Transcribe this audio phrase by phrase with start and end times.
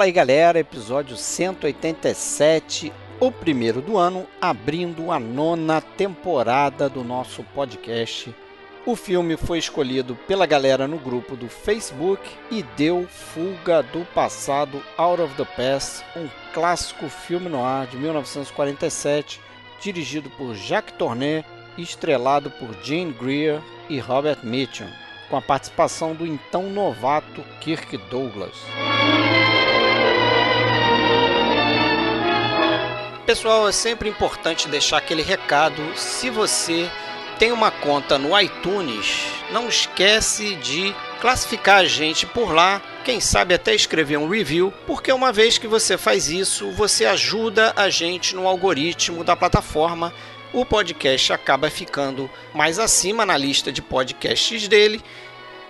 [0.00, 2.90] Fala aí galera, episódio 187,
[3.20, 8.34] o primeiro do ano, abrindo a nona temporada do nosso podcast.
[8.86, 14.82] O filme foi escolhido pela galera no grupo do Facebook e deu Fuga do Passado
[14.96, 19.38] Out of the Past, um clássico filme no ar de 1947,
[19.82, 21.44] dirigido por Jacques Tourneur
[21.76, 24.88] e estrelado por Gene Greer e Robert Mitchum,
[25.28, 28.56] com a participação do então novato Kirk Douglas.
[33.30, 35.80] Pessoal, é sempre importante deixar aquele recado.
[35.96, 36.90] Se você
[37.38, 43.54] tem uma conta no iTunes, não esquece de classificar a gente por lá, quem sabe
[43.54, 48.34] até escrever um review, porque uma vez que você faz isso, você ajuda a gente
[48.34, 50.12] no algoritmo da plataforma.
[50.52, 55.00] O podcast acaba ficando mais acima na lista de podcasts dele.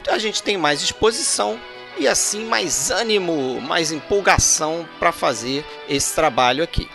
[0.08, 1.60] A gente tem mais exposição
[1.98, 6.88] e assim mais ânimo, mais empolgação para fazer esse trabalho aqui.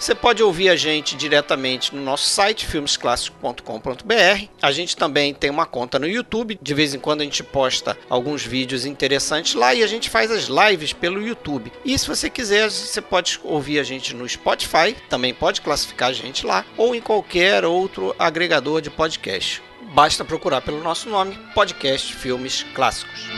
[0.00, 4.48] Você pode ouvir a gente diretamente no nosso site filmesclassicos.com.br.
[4.62, 6.58] A gente também tem uma conta no YouTube.
[6.60, 10.30] De vez em quando a gente posta alguns vídeos interessantes lá e a gente faz
[10.30, 11.70] as lives pelo YouTube.
[11.84, 16.14] E se você quiser, você pode ouvir a gente no Spotify, também pode classificar a
[16.14, 19.62] gente lá ou em qualquer outro agregador de podcast.
[19.92, 23.28] Basta procurar pelo nosso nome, Podcast Filmes Clássicos.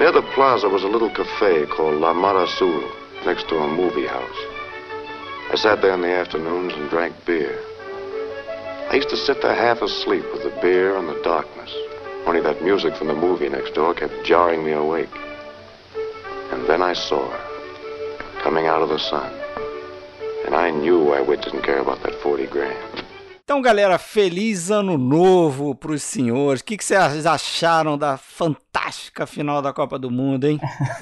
[0.00, 2.90] Near the plaza was a little cafe called La Marasul,
[3.26, 4.40] next to a movie house.
[5.52, 7.60] I sat there in the afternoons and drank beer.
[8.88, 11.70] I used to sit there half asleep with the beer and the darkness.
[12.24, 15.14] Only that music from the movie next door kept jarring me awake.
[16.50, 19.30] And then I saw her, coming out of the sun.
[20.46, 22.89] And I knew why Witt didn't care about that 40 grand.
[23.50, 26.60] Então, galera, feliz ano novo para os senhores.
[26.60, 30.60] O que, que vocês acharam da fantástica final da Copa do Mundo, hein?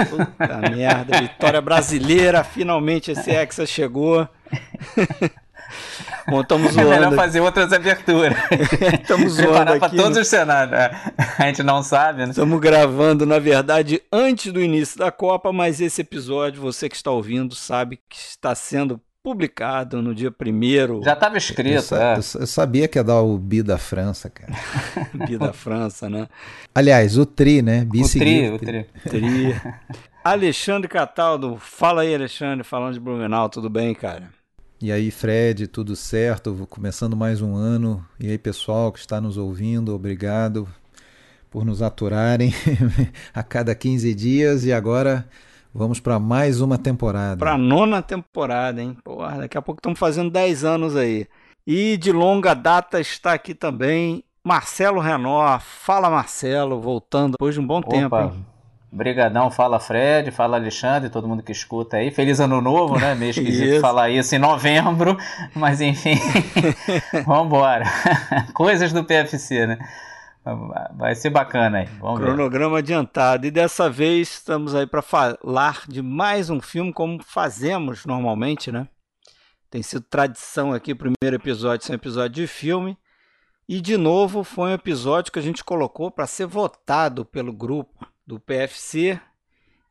[0.09, 4.27] Puta merda, vitória brasileira, finalmente esse Hexa chegou.
[6.27, 6.91] Bom, estamos zoando.
[6.91, 8.39] É melhor fazer outras aberturas.
[8.99, 9.81] Estamos zoando aqui.
[9.81, 10.97] para todos os cenários.
[11.39, 12.31] A gente não sabe, né?
[12.31, 17.11] Estamos gravando, na verdade, antes do início da Copa, mas esse episódio, você que está
[17.11, 21.03] ouvindo, sabe que está sendo publicado no dia primeiro.
[21.05, 22.13] Já estava escrito, eu, é.
[22.15, 24.55] eu, eu, sabia que ia dar o Bi da França, cara.
[25.29, 26.27] Bi da França, né?
[26.75, 27.85] Aliás, o Tri, né?
[27.85, 28.87] Bi o tri, o Tri.
[29.07, 29.55] tri.
[30.25, 34.31] Alexandre Cataldo, fala aí, Alexandre, falando de Blumenau, tudo bem, cara?
[34.81, 36.67] E aí, Fred, tudo certo?
[36.71, 38.03] Começando mais um ano.
[38.19, 40.67] E aí, pessoal que está nos ouvindo, obrigado
[41.51, 42.55] por nos aturarem
[43.35, 44.65] a cada 15 dias.
[44.65, 45.29] E agora
[45.79, 47.37] Vamos para mais uma temporada.
[47.37, 48.97] Para a nona temporada, hein?
[49.05, 51.29] Porra, daqui a pouco estamos fazendo 10 anos aí.
[51.65, 55.57] E de longa data está aqui também Marcelo Renó.
[55.61, 57.91] Fala, Marcelo, voltando depois de um bom Opa.
[57.91, 58.45] tempo, hein?
[58.91, 62.11] Brigadão, fala Fred, fala Alexandre, todo mundo que escuta aí.
[62.11, 63.15] Feliz ano novo, né?
[63.15, 65.17] Meio esquisito falar isso em novembro,
[65.55, 66.19] mas enfim,
[67.25, 67.85] vambora.
[68.53, 69.79] Coisas do PFC, né?
[70.97, 71.87] Vai ser bacana aí.
[72.01, 72.79] Vamos Cronograma ver.
[72.79, 73.47] adiantado.
[73.47, 78.89] E dessa vez estamos aí para falar de mais um filme, como fazemos normalmente, né?
[79.71, 82.97] Tem sido tradição aqui, o primeiro episódio ser um episódio de filme.
[83.69, 88.07] E de novo foi um episódio que a gente colocou para ser votado pelo grupo
[88.27, 89.21] do PFC.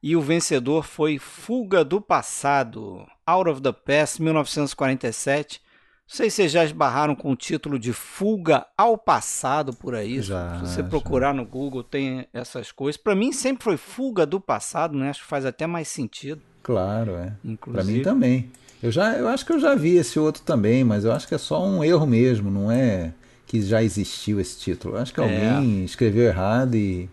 [0.02, 5.62] E o vencedor foi Fuga do Passado, Out of the Past, 1947.
[6.10, 10.22] Não sei se vocês já esbarraram com o título de Fuga ao Passado por aí.
[10.22, 11.34] Já, se você procurar já.
[11.34, 12.96] no Google, tem essas coisas.
[12.96, 15.10] Para mim sempre foi Fuga do Passado, né?
[15.10, 16.42] Acho que faz até mais sentido.
[16.64, 17.34] Claro, é.
[17.60, 18.50] Para mim também.
[18.82, 21.36] Eu, já, eu acho que eu já vi esse outro também, mas eu acho que
[21.36, 23.12] é só um erro mesmo, não é
[23.46, 24.96] que já existiu esse título.
[24.96, 25.84] Eu acho que alguém é.
[25.84, 27.10] escreveu errado e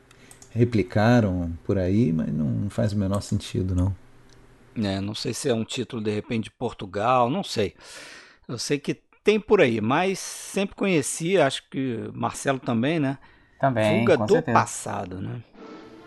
[0.51, 3.95] replicaram por aí, mas não faz o menor sentido, não.
[4.77, 7.75] É, não sei se é um título de repente de Portugal, não sei.
[8.49, 13.19] Eu sei que tem por aí, mas sempre conheci, acho que Marcelo também, né?
[13.59, 14.01] Também.
[14.01, 14.59] Fuga do certeza.
[14.59, 15.41] passado, né?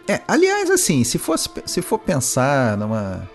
[0.07, 3.27] É, aliás, assim, se for, se for pensar numa,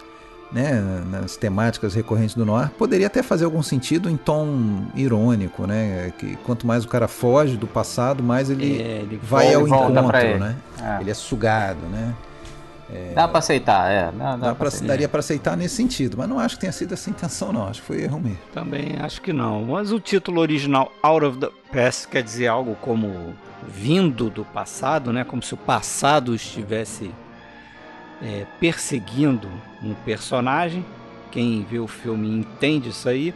[0.53, 6.13] né, nas temáticas recorrentes do noir, poderia até fazer algum sentido em tom irônico, né?
[6.19, 10.39] Que quanto mais o cara foge do passado, mais ele, é, ele vai ao encontro,
[10.39, 10.57] né?
[10.81, 11.01] É.
[11.01, 12.15] Ele é sugado, né?
[12.93, 13.13] É...
[13.15, 14.13] Dá para aceitar, é.
[14.13, 14.87] Dá, dá dá pra, aceitar.
[14.87, 17.67] daria para aceitar nesse sentido, mas não acho que tenha sido essa intenção, não.
[17.67, 18.39] Acho que foi erro mesmo.
[18.53, 19.65] Também acho que não.
[19.65, 23.35] Mas o título original Out of the Past quer dizer algo como
[23.67, 25.25] vindo do passado, né?
[25.25, 27.11] Como se o passado estivesse
[28.23, 29.49] é, perseguindo
[29.83, 30.85] um personagem.
[31.31, 33.35] Quem vê o filme entende isso aí.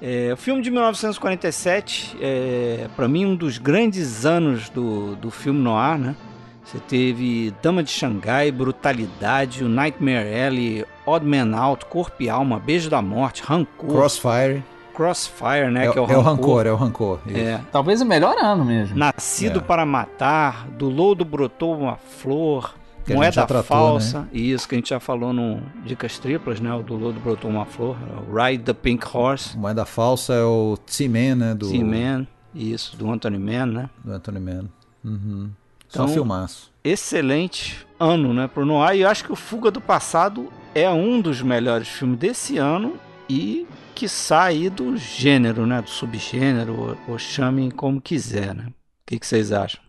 [0.00, 5.60] É, o filme de 1947 é, para mim, um dos grandes anos do, do filme
[5.60, 6.16] noir, né?
[6.64, 12.58] Você teve Dama de Xangai, Brutalidade, o Nightmare Alley, Odd Man Out, Corpo e Alma,
[12.58, 13.88] Beijo da Morte, Rancor.
[13.88, 14.62] Crossfire.
[14.94, 15.86] Crossfire, né?
[15.86, 16.14] É, que é o Rancor.
[16.14, 17.20] É o Rancor, é o Rancor.
[17.28, 17.60] É.
[17.72, 18.96] Talvez o melhor ano mesmo.
[18.96, 19.62] Nascido é.
[19.62, 22.74] para Matar, do lodo brotou uma flor,
[23.04, 24.28] que Moeda tratou, Falsa, né?
[24.32, 26.72] isso que a gente já falou no Dicas Triplas, né?
[26.72, 27.96] O do lodo brotou uma flor,
[28.32, 29.56] Ride the Pink Horse.
[29.58, 31.54] Moeda Falsa é o T-Man, né?
[31.54, 31.70] Do...
[31.70, 33.90] T-Man, isso, do Anthony Mann, né?
[34.04, 34.68] Do Anthony Mann.
[35.04, 35.50] Uhum.
[35.92, 36.72] Então, Só filmaço.
[36.82, 38.96] Excelente ano, né, pro Noir.
[38.96, 42.96] E eu acho que o Fuga do Passado é um dos melhores filmes desse ano
[43.28, 48.68] e que sai do gênero, né, do subgênero, ou, ou chamem como quiser, né?
[48.68, 48.72] O
[49.06, 49.82] que, que vocês acham?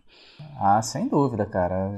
[0.60, 1.90] Ah, sem dúvida, cara.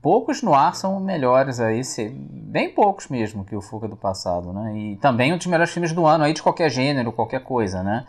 [0.00, 1.82] Poucos no ar são melhores aí,
[2.30, 4.76] bem poucos mesmo que o Fuga do Passado, né?
[4.76, 8.06] E também um dos melhores filmes do ano aí de qualquer gênero, qualquer coisa, né?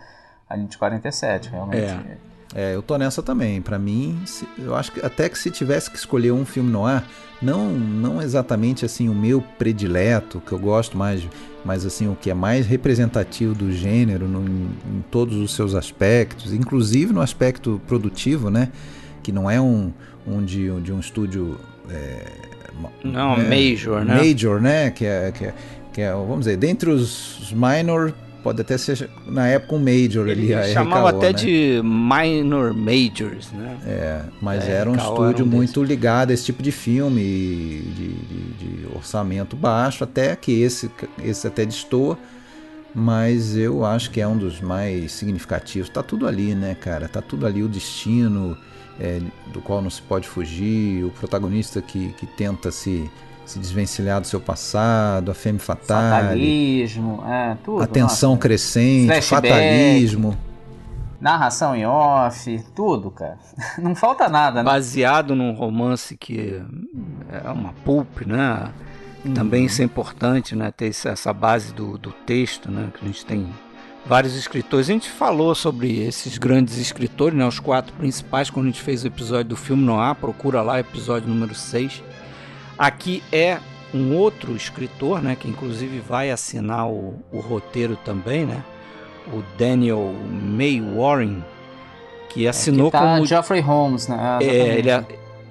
[0.47, 1.91] Ali de 47, realmente.
[1.91, 2.32] É.
[2.55, 3.61] É, eu tô nessa também.
[3.61, 4.19] Para mim,
[4.59, 7.07] eu acho que até que se tivesse que escolher um filme no ar,
[7.41, 11.27] não, não exatamente assim o meu predileto, que eu gosto mais,
[11.65, 16.53] mas assim o que é mais representativo do gênero no, em todos os seus aspectos,
[16.53, 18.69] inclusive no aspecto produtivo, né?
[19.23, 19.91] Que não é um,
[20.27, 21.57] um de, de um estúdio
[21.89, 22.25] é,
[23.03, 24.15] não, é, major, né?
[24.15, 24.91] Major, né?
[24.91, 25.53] Que é, que é,
[25.91, 28.13] que é, vamos dizer, dentre os minor
[28.43, 30.73] pode até ser na época um major Ele ali.
[30.73, 31.33] chamava até né?
[31.33, 33.77] de minor majors, né?
[33.85, 38.13] É, mas é, era um estúdio um muito ligado a esse tipo de filme, de,
[38.13, 40.91] de, de, orçamento baixo, até que esse,
[41.23, 42.17] esse até destoa,
[42.93, 45.89] mas eu acho que é um dos mais significativos.
[45.89, 47.07] Tá tudo ali, né, cara?
[47.07, 48.57] Tá tudo ali o destino
[48.99, 53.09] é, do qual não se pode fugir, o protagonista que, que tenta se
[53.45, 57.83] se desvencilhar do seu passado, a femme fatale, fatalismo, é, tudo.
[57.83, 58.41] A tensão nossa.
[58.41, 60.37] crescente, Flashback, fatalismo.
[61.19, 63.37] Narração em off, tudo, cara.
[63.79, 64.69] Não falta nada, né?
[64.69, 66.61] Baseado num romance que
[67.31, 68.69] é uma pulp, né?
[69.23, 69.33] Uhum.
[69.33, 70.71] Também isso é importante, né?
[70.71, 72.89] Ter essa base do, do texto, né?
[72.93, 73.47] Que a gente tem
[74.05, 74.89] vários escritores.
[74.89, 77.45] A gente falou sobre esses grandes escritores, né?
[77.45, 80.15] Os quatro principais, quando a gente fez o episódio do filme Noir.
[80.15, 82.03] Procura lá, episódio número 6
[82.77, 83.59] Aqui é
[83.93, 88.63] um outro escritor, né, que inclusive vai assinar o, o roteiro também, né,
[89.27, 91.43] o Daniel May Warren,
[92.29, 94.39] que assinou é que tá como Geoffrey Holmes, né?
[94.41, 94.89] É, ele,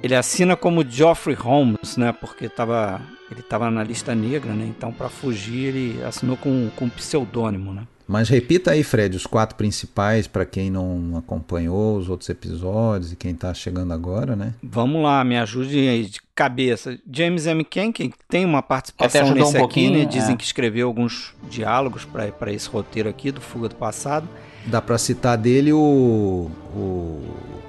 [0.03, 4.93] ele assina como Geoffrey Holmes, né, porque tava, ele estava na lista negra, né, então
[4.93, 7.83] para fugir ele assinou com, com pseudônimo, né.
[8.07, 13.17] Mas repita aí, Fred, os quatro principais para quem não acompanhou os outros episódios e
[13.17, 14.55] quem está chegando agora, né?
[14.63, 16.99] Vamos lá, me ajude aí de cabeça.
[17.11, 17.65] James M.
[17.65, 20.05] Ken, que tem uma participação nesse um aqui, né?
[20.05, 20.37] Dizem é.
[20.37, 24.29] que escreveu alguns diálogos para esse roteiro aqui do Fuga do Passado.
[24.67, 27.21] Dá para citar dele o, o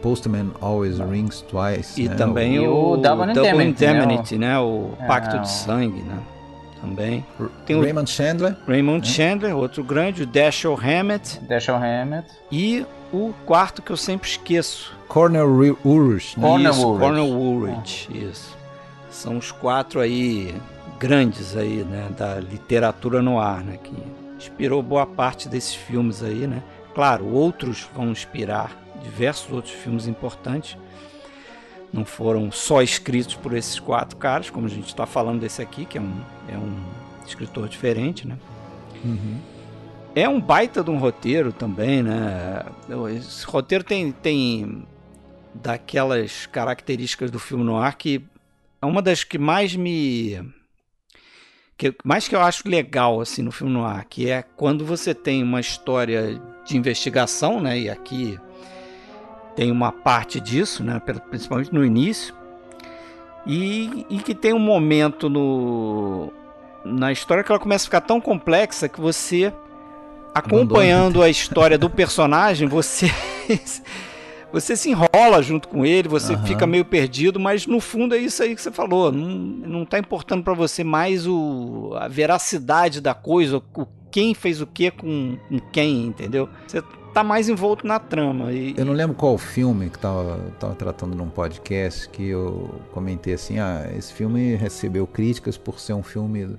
[0.02, 2.02] Postman Always Rings Twice.
[2.02, 2.16] E né?
[2.16, 4.60] também o, o Double, Double Indemnity, né?
[4.60, 5.06] O, né?
[5.06, 6.20] o Pacto é, de Sangue, né?
[6.84, 7.26] Também.
[7.66, 8.58] Tem o Raymond Chandler.
[8.68, 9.14] Raymond né?
[9.14, 11.40] Chandler, outro grande, o Dashiell Hammett.
[11.40, 12.28] Dashiell Hammett.
[12.52, 14.94] E o quarto que eu sempre esqueço.
[15.08, 15.48] Cornel
[15.86, 16.38] Woolrich.
[16.38, 16.46] Né?
[16.46, 18.18] Cornel Woolrich, ah.
[18.18, 18.58] isso.
[19.10, 20.54] São os quatro aí
[21.00, 23.94] grandes aí, né, da literatura no ar, né, que
[24.38, 26.64] inspirou boa parte desses filmes aí, né.
[26.94, 28.72] Claro, outros vão inspirar
[29.04, 30.78] diversos outros filmes importantes,
[31.94, 35.86] não foram só escritos por esses quatro caras, como a gente está falando desse aqui,
[35.86, 36.76] que é um, é um
[37.26, 38.38] escritor diferente, né?
[39.06, 39.38] Uhum.
[40.16, 42.66] É um baita de um roteiro também, né?
[43.16, 44.86] Esse roteiro tem, tem
[45.54, 48.24] daquelas características do filme noir que
[48.82, 50.42] é uma das que mais me
[51.78, 55.44] que mais que eu acho legal assim no filme noir, que é quando você tem
[55.44, 57.80] uma história de investigação, né?
[57.80, 58.40] E aqui
[59.56, 62.34] tem uma parte disso, né, principalmente no início,
[63.46, 66.32] e, e que tem um momento no,
[66.84, 69.54] na história que ela começa a ficar tão complexa que você,
[70.34, 73.12] acompanhando a história do personagem, você
[74.52, 76.46] você se enrola junto com ele, você uhum.
[76.46, 79.12] fica meio perdido, mas no fundo é isso aí que você falou.
[79.12, 84.62] Não, não tá importando para você mais o, a veracidade da coisa, o quem fez
[84.62, 86.48] o que com, com quem, entendeu?
[86.68, 86.84] Você
[87.14, 88.52] tá mais envolto na trama.
[88.52, 93.34] E, eu não lembro qual filme que tava, tava tratando num podcast que eu comentei
[93.36, 96.58] assim, ah, esse filme recebeu críticas por ser um filme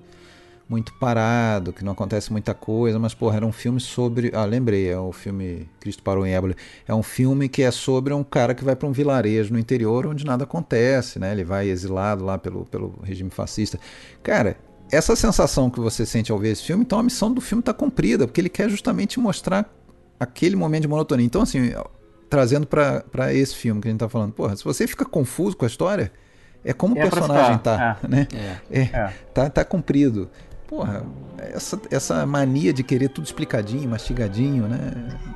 [0.69, 4.89] muito parado, que não acontece muita coisa, mas porra, era um filme sobre, ah, lembrei,
[4.89, 6.55] é o filme Cristo parou em Éboli.
[6.87, 10.07] É um filme que é sobre um cara que vai para um vilarejo no interior
[10.07, 11.33] onde nada acontece, né?
[11.33, 13.79] Ele vai exilado lá pelo, pelo regime fascista.
[14.23, 14.57] Cara,
[14.91, 17.75] essa sensação que você sente ao ver esse filme, então a missão do filme está
[17.75, 19.69] cumprida, porque ele quer justamente mostrar
[20.25, 21.25] aquele momento de monotonia.
[21.25, 21.73] Então, assim,
[22.29, 25.65] trazendo para esse filme que a gente está falando, porra, se você fica confuso com
[25.65, 26.13] a história,
[26.65, 28.09] é como é o personagem tá, é.
[28.09, 28.29] né?
[28.71, 28.81] É.
[28.81, 29.13] é.
[29.33, 30.31] Tá, tá cumprido
[30.75, 31.05] porra,
[31.53, 34.93] essa, essa mania de querer tudo explicadinho, mastigadinho, né?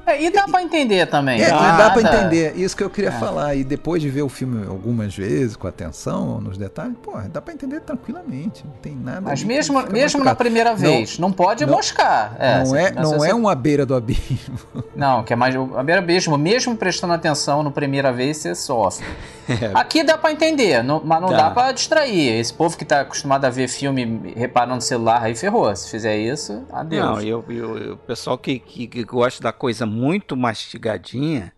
[0.07, 1.41] É, e dá e, pra entender também.
[1.41, 2.57] É, dá, dá pra entender.
[2.57, 3.13] Isso que eu queria é.
[3.13, 3.55] falar.
[3.55, 7.53] E depois de ver o filme algumas vezes, com atenção nos detalhes, porra, dá pra
[7.53, 8.65] entender tranquilamente.
[8.65, 9.21] Não tem nada.
[9.21, 12.37] Mas mesmo, mesmo na primeira vez, não, não pode não, moscar.
[12.39, 14.59] É, não é, não é uma beira do abismo.
[14.97, 15.55] Não, que é mais.
[15.55, 19.07] A beira do abismo, mesmo prestando atenção na primeira vez, você sofre.
[19.49, 19.71] É.
[19.73, 22.39] Aqui dá pra entender, não, mas não dá, dá pra distrair.
[22.39, 25.75] Esse povo que tá acostumado a ver filme reparando no celular aí ferrou.
[25.75, 27.07] Se fizer isso, adeus.
[27.07, 31.53] Não, e o pessoal que, que, que, gosta da coisa muito mastigadinha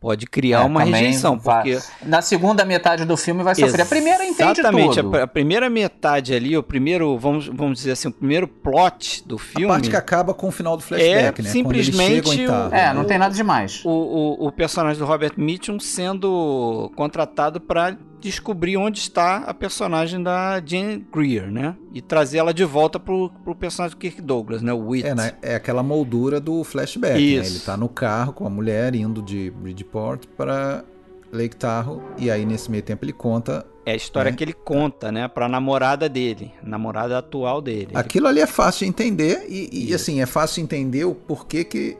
[0.00, 1.38] pode criar é, uma rejeição.
[1.38, 1.78] Porque...
[2.02, 3.82] Na segunda metade do filme vai sofrer.
[3.82, 5.16] A primeira entende Exatamente, tudo.
[5.16, 9.36] A, a primeira metade ali, o primeiro, vamos, vamos dizer assim, o primeiro plot do
[9.36, 9.66] filme...
[9.66, 11.50] A parte que acaba com o final do flashback, é né?
[11.50, 12.46] simplesmente...
[12.46, 13.82] O, é, não tem nada demais.
[13.84, 20.22] O, o, o personagem do Robert Mitchum sendo contratado para descobrir onde está a personagem
[20.22, 21.76] da Jane Greer, né?
[21.92, 24.72] E trazer ela de volta pro, pro personagem do Kirk Douglas, né?
[24.72, 25.06] O Wit.
[25.06, 25.32] É, né?
[25.42, 27.42] é aquela moldura do flashback, Isso.
[27.42, 27.56] né?
[27.56, 30.84] Ele tá no carro com a mulher indo de Bridgeport para
[31.32, 34.36] Lake Tahoe e aí nesse meio tempo ele conta é a história né?
[34.36, 37.92] que ele conta, né, pra namorada dele, namorada atual dele.
[37.94, 41.64] Aquilo ali é fácil de entender e, e assim, é fácil de entender o porquê
[41.64, 41.96] que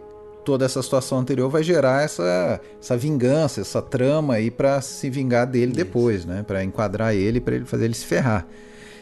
[0.51, 5.47] toda essa situação anterior vai gerar essa, essa vingança, essa trama aí para se vingar
[5.47, 5.77] dele isso.
[5.77, 6.43] depois, né?
[6.45, 8.45] Para enquadrar ele, para ele fazer ele se ferrar.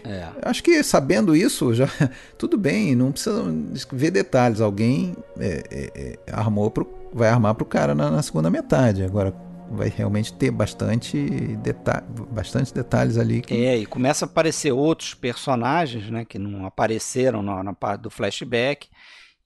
[0.04, 0.28] É.
[0.42, 1.88] Acho que sabendo isso, já
[2.36, 3.42] tudo bem, não precisa
[3.90, 4.60] ver detalhes.
[4.60, 9.02] Alguém é, é, é armou pro, vai armar para o cara na, na, segunda metade.
[9.02, 9.34] Agora
[9.70, 11.18] vai realmente ter bastante,
[11.62, 13.40] deta bastante detalhes ali.
[13.40, 13.54] Que...
[13.54, 18.10] É, e começa a aparecer outros personagens, né, que não apareceram na, na parte do
[18.10, 18.86] flashback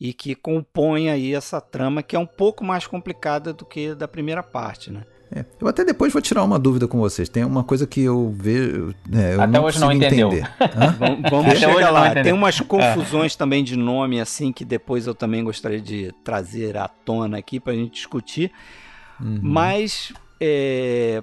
[0.02, 4.08] e que compõe aí essa trama que é um pouco mais complicada do que da
[4.08, 5.04] primeira parte, né?
[5.30, 7.28] É, eu até depois vou tirar uma dúvida com vocês.
[7.28, 8.92] Tem uma coisa que eu vejo.
[9.12, 10.28] É, eu até não hoje não entendeu.
[10.98, 12.20] vamos, vamos chegar lá.
[12.20, 13.38] Tem umas confusões é.
[13.38, 17.72] também de nome, assim, que depois eu também gostaria de trazer à tona aqui para
[17.72, 18.50] a gente discutir.
[19.20, 19.38] Uhum.
[19.40, 21.22] Mas é,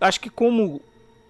[0.00, 0.80] acho que como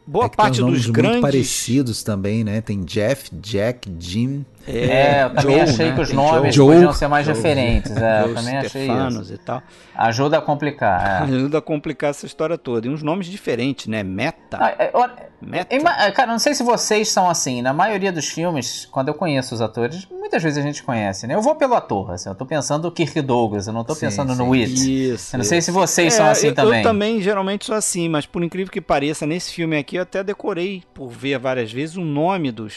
[0.07, 1.13] boa é parte dos grandes.
[1.13, 2.61] Muito parecidos também, né?
[2.61, 4.45] Tem Jeff, Jack, Jim.
[4.67, 5.95] É, é, eu também Joe, achei né?
[5.95, 7.97] que os nomes Joe, podiam ser mais Joe, diferentes.
[7.97, 9.35] É, eu também achei isso.
[9.35, 9.63] E tal.
[9.95, 11.23] Ajuda a complicar.
[11.23, 11.25] É.
[11.35, 12.87] Ajuda a complicar essa história toda.
[12.87, 14.03] E uns nomes diferentes, né?
[14.03, 14.59] Meta.
[14.61, 14.93] Ah, é,
[15.41, 15.75] Meta.
[15.75, 17.61] É, cara, não sei se vocês são assim.
[17.63, 21.35] Na maioria dos filmes, quando eu conheço os atores, muitas vezes a gente conhece, né?
[21.35, 22.29] Eu vou pelo ator, assim.
[22.29, 24.39] Eu tô pensando no Kirk Douglas, eu não tô sim, pensando sim.
[24.39, 25.13] no Witt.
[25.13, 25.35] Isso.
[25.35, 26.79] Eu não sei se vocês são assim eu, também.
[26.79, 30.23] Eu também geralmente sou assim, mas por incrível que pareça, nesse filme aqui eu até
[30.23, 32.75] decorei, por ver várias vezes, o nome dos,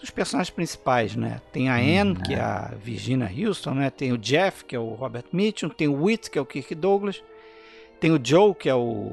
[0.00, 1.27] dos personagens principais, né?
[1.52, 3.90] Tem a Anne, que é a Virginia Houston, né?
[3.90, 6.74] Tem o Jeff, que é o Robert Mitchum, tem o Whit, que é o Kirk
[6.74, 7.22] Douglas,
[8.00, 9.12] tem o Joe, que é o,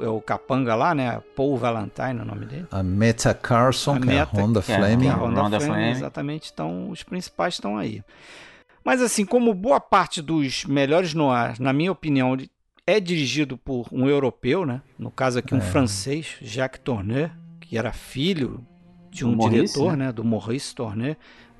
[0.00, 1.20] é o capanga lá, né?
[1.34, 2.66] Paul Valentine, o nome dele.
[2.70, 5.06] A Meta Carson, a que Meta, é a Honda Fleming.
[5.06, 6.50] É, a Honda, Honda Fleming, Fleming, exatamente.
[6.52, 8.02] Então, os principais estão aí.
[8.84, 12.36] Mas assim, como boa parte dos melhores noirs, na minha opinião,
[12.86, 14.80] é dirigido por um europeu, né?
[14.98, 15.60] No caso aqui um é.
[15.60, 18.66] francês, Jacques Tourneur, que era filho
[19.18, 20.06] de um diretor, né?
[20.06, 20.12] né?
[20.12, 21.16] Do Maurice Tourneur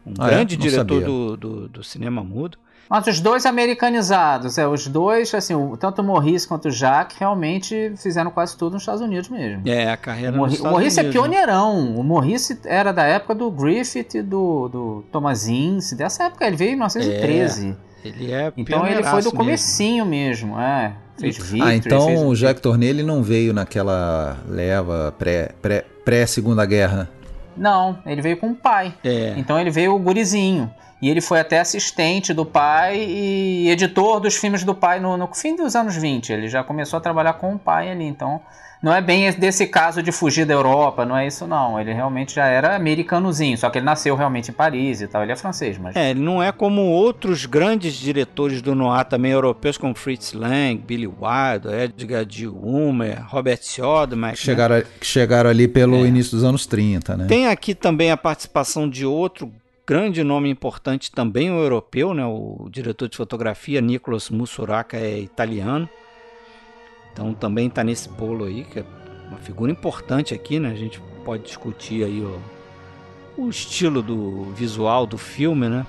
[0.08, 0.30] um ah, é?
[0.30, 0.58] grande é?
[0.58, 2.58] diretor do, do, do, cinema mudo.
[2.88, 7.92] Mas os dois americanizados, é, os dois, assim, tanto o Maurice quanto o Jacques realmente
[7.98, 9.60] fizeram quase tudo nos Estados Unidos mesmo.
[9.68, 11.84] É, a carreira o, Morri, o Maurice é Unidos, é pioneirão.
[11.84, 11.98] Né?
[11.98, 16.56] O Maurice era da época do Griffith e do, do Thomas Ince, dessa época ele
[16.56, 17.76] veio em 1913.
[18.02, 20.94] É, ele é Então ele foi do comecinho mesmo, mesmo é.
[21.18, 25.84] Fez Victor, ah, então fez o Jacques Tourneur ele não veio naquela leva pré, pré,
[26.04, 27.10] pré Segunda Guerra.
[27.58, 28.94] Não, ele veio com o pai.
[29.04, 29.34] É.
[29.36, 30.72] Então ele veio o gurizinho.
[31.00, 35.32] E ele foi até assistente do pai e editor dos filmes do pai no, no
[35.32, 36.32] fim dos anos 20.
[36.32, 38.04] Ele já começou a trabalhar com o pai ali.
[38.04, 38.40] Então
[38.82, 41.80] não é bem desse caso de fugir da Europa, não é isso não.
[41.80, 45.22] Ele realmente já era americanozinho, só que ele nasceu realmente em Paris e tal.
[45.22, 45.96] Ele é francês, mas...
[45.96, 50.82] É, ele não é como outros grandes diretores do noir também europeus, como Fritz Lang,
[50.86, 52.46] Billy Wilder, Edgar G.
[52.46, 54.36] Ulmer, Robert Siodmak.
[54.36, 54.84] Que chegaram, né?
[55.02, 56.08] chegaram ali pelo é.
[56.08, 57.26] início dos anos 30, né?
[57.26, 59.52] Tem aqui também a participação de outro
[59.86, 62.24] grande nome importante também o europeu, né?
[62.24, 65.88] O diretor de fotografia Nicolas Musuraca é italiano.
[67.18, 68.84] Então também está nesse bolo aí, que é
[69.26, 70.70] uma figura importante aqui, né?
[70.70, 72.40] A gente pode discutir aí o,
[73.36, 75.84] o estilo do visual do filme, né?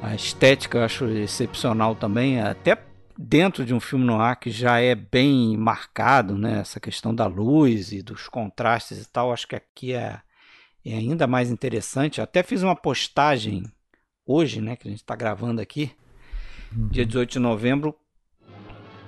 [0.00, 2.82] A estética eu acho excepcional também, até
[3.18, 6.60] dentro de um filme no ar que já é bem marcado, né?
[6.60, 10.22] Essa questão da luz e dos contrastes e tal, acho que aqui é,
[10.86, 12.16] é ainda mais interessante.
[12.16, 13.70] Eu até fiz uma postagem
[14.24, 15.92] hoje, né, que a gente está gravando aqui,
[16.74, 16.88] uhum.
[16.88, 17.94] dia 18 de novembro,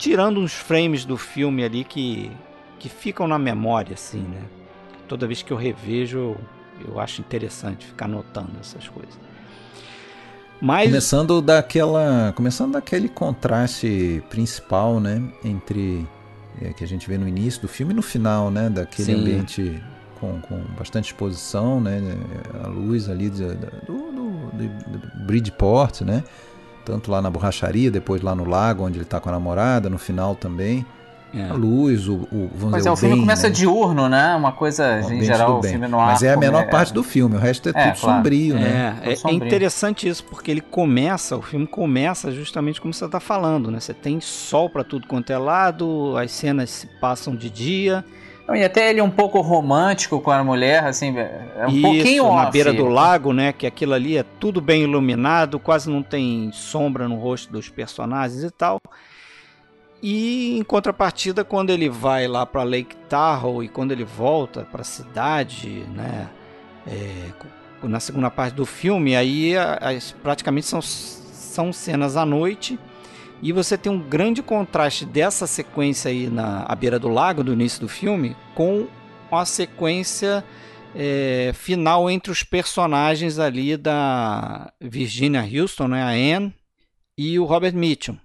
[0.02, 2.28] tirando uns frames do filme ali que,
[2.76, 4.42] que ficam na memória, assim, né?
[5.06, 6.36] Toda vez que eu revejo,
[6.84, 9.14] eu, acho interessante ficar notando essas coisas.
[10.60, 10.88] Mas...
[10.88, 16.04] Começando daquela, começando daquele contraste principal, né, entre
[16.60, 19.20] é, que a gente vê no início do filme e no final, né, daquele Sim.
[19.20, 19.82] ambiente
[20.18, 22.00] com, com bastante exposição, né,
[22.64, 26.24] a luz ali do, do, do, do Bridgeport, né,
[26.84, 29.98] tanto lá na borracharia, depois lá no lago onde ele está com a namorada, no
[29.98, 30.84] final também.
[31.34, 31.48] É.
[31.48, 33.54] A luz, o, o vamos Mas dizer, é, o, o filme bem, começa né?
[33.54, 34.36] diurno, né?
[34.36, 36.08] Uma coisa, o em geral, o filme no ar.
[36.08, 36.66] Mas é a menor é...
[36.66, 38.16] parte do filme, o resto é, é tudo claro.
[38.18, 38.98] sombrio, né?
[39.02, 43.70] É, é, interessante isso, porque ele começa, o filme começa justamente como você está falando,
[43.70, 43.80] né?
[43.80, 48.04] Você tem sol para tudo quanto é lado, as cenas se passam de dia.
[48.54, 52.24] E até ele é um pouco romântico com a mulher, assim, é um Isso, pouquinho
[52.24, 52.52] na off.
[52.52, 53.52] beira do lago, né?
[53.52, 58.42] Que aquilo ali é tudo bem iluminado, quase não tem sombra no rosto dos personagens
[58.42, 58.80] e tal.
[60.02, 64.80] E em contrapartida, quando ele vai lá para Lake Tahoe e quando ele volta para
[64.80, 66.28] a cidade, né?
[66.86, 67.28] É,
[67.84, 72.78] na segunda parte do filme, aí as, praticamente são, são cenas à noite.
[73.42, 77.52] E você tem um grande contraste dessa sequência aí na à beira do lago do
[77.52, 78.86] início do filme com
[79.30, 80.44] a sequência
[80.94, 86.54] é, final entre os personagens ali da Virginia Houston, né, a Anne,
[87.18, 88.16] e o Robert Mitchum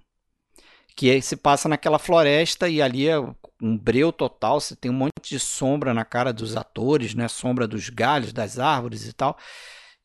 [0.98, 3.16] que se passa naquela floresta e ali é
[3.62, 7.28] um breu total, você tem um monte de sombra na cara dos atores, né?
[7.28, 9.38] Sombra dos galhos, das árvores e tal.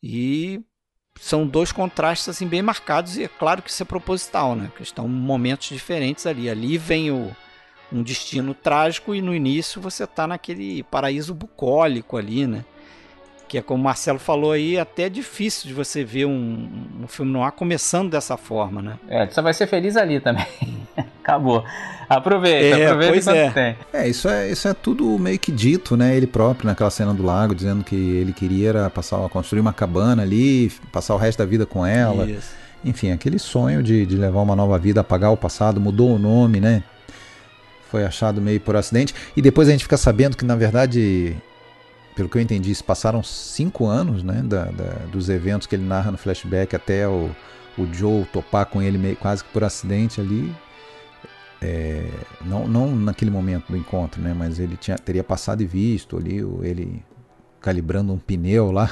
[0.04, 0.62] E
[1.20, 4.72] são dois contrastes assim bem marcados e é claro que isso é proposital, né?
[4.76, 6.50] Que estão momentos diferentes ali.
[6.50, 7.36] Ali vem o,
[7.92, 12.66] um destino trágico e no início você está naquele paraíso bucólico ali, né?
[13.54, 17.32] que é como o Marcelo falou aí, até difícil de você ver um, um filme
[17.32, 18.98] no ar começando dessa forma, né?
[19.08, 20.48] É, você vai ser feliz ali também.
[21.24, 21.64] Acabou.
[22.10, 23.50] Aproveita, é, aproveita pois é.
[23.50, 23.78] tem.
[23.94, 26.16] É, isso é, isso é tudo meio que dito, né?
[26.16, 30.22] Ele próprio naquela cena do lago, dizendo que ele queria era passar, construir uma cabana
[30.22, 32.30] ali, passar o resto da vida com ela.
[32.30, 32.52] Isso.
[32.86, 36.60] Enfim, aquele sonho de, de levar uma nova vida, apagar o passado, mudou o nome,
[36.60, 36.84] né?
[37.90, 39.16] Foi achado meio por acidente.
[39.36, 41.36] E depois a gente fica sabendo que, na verdade,
[42.16, 45.84] pelo que eu entendi, se passaram cinco anos né, da, da, dos eventos que ele
[45.86, 47.32] narra no flashback até o,
[47.78, 50.54] o Joe topar com ele meio, quase que por acidente ali.
[51.64, 52.04] É,
[52.44, 56.40] não, não naquele momento do encontro, né, mas ele tinha, teria passado e visto ali
[56.62, 57.02] ele
[57.62, 58.90] calibrando um pneu lá,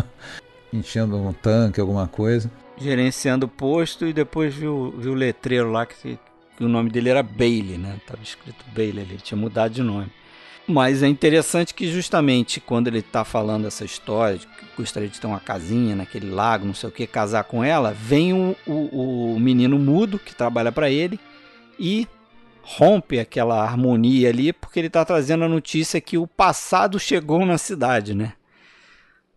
[0.72, 2.50] enchendo um tanque, alguma coisa.
[2.78, 6.18] Gerenciando o posto e depois viu, viu o letreiro lá que,
[6.56, 8.00] que o nome dele era Bailey, né?
[8.06, 10.10] Tava escrito Bailey, ele tinha mudado de nome.
[10.66, 15.20] Mas é interessante que justamente quando ele está falando essa história, de que gostaria de
[15.20, 19.34] ter uma casinha naquele lago, não sei o que, casar com ela, vem o, o,
[19.34, 21.20] o menino mudo que trabalha para ele
[21.78, 22.06] e
[22.62, 27.56] rompe aquela harmonia ali, porque ele está trazendo a notícia que o passado chegou na
[27.56, 28.34] cidade, né?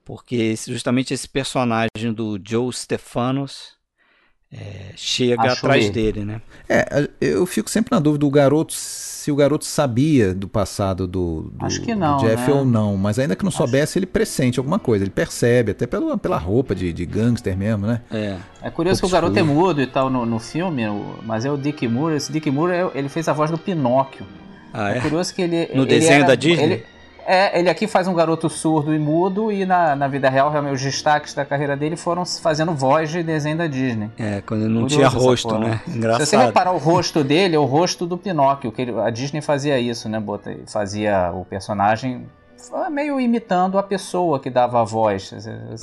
[0.04, 3.78] Porque justamente esse personagem do Joe Stefanos
[4.54, 5.94] é, chega Acho atrás ele.
[5.94, 6.42] dele, né?
[6.68, 11.52] É, eu fico sempre na dúvida, o garoto, se o garoto sabia do passado do,
[11.54, 12.54] do, Acho que não, do Jeff né?
[12.54, 13.58] ou não, mas ainda que não Acho...
[13.60, 17.88] soubesse, ele pressente alguma coisa, ele percebe, até pela, pela roupa de, de gangster mesmo,
[17.88, 18.02] né?
[18.12, 20.84] É, é curioso que o garoto é mudo e tal no, no filme,
[21.26, 24.26] mas é o Dick Moore, esse Dick Moore, é, ele fez a voz do Pinóquio.
[24.74, 24.98] Ah, é?
[24.98, 25.70] é curioso que ele...
[25.74, 26.64] No ele desenho era, da Disney?
[26.64, 26.86] Ele,
[27.32, 30.76] é, ele aqui faz um garoto surdo e mudo e na, na vida real, realmente,
[30.76, 34.12] os destaques da carreira dele foram fazendo voz de desenho da Disney.
[34.20, 35.80] É, quando ele não Curioso tinha rosto, né?
[35.88, 36.26] Engraçado.
[36.26, 39.42] Se você reparar o rosto dele, é o rosto do Pinóquio, que ele, a Disney
[39.42, 40.20] fazia isso, né?
[40.20, 42.26] Bota, fazia o personagem
[42.92, 45.34] meio imitando a pessoa que dava a voz.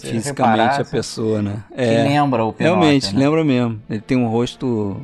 [0.03, 1.65] Fisicamente a pessoa, né?
[1.73, 2.79] É, que lembra o Pinóquio.
[2.79, 3.21] Realmente, né?
[3.21, 3.81] lembra mesmo.
[3.89, 5.01] Ele tem um rosto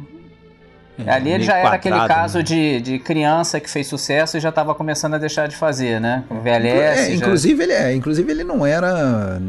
[0.99, 2.45] é, Ali ele já era aquele caso né?
[2.45, 6.25] de, de criança que fez sucesso e já estava começando a deixar de fazer, né?
[6.31, 7.11] Envelhece.
[7.13, 7.63] É, inclusive, já...
[7.65, 9.41] ele, é, inclusive ele não era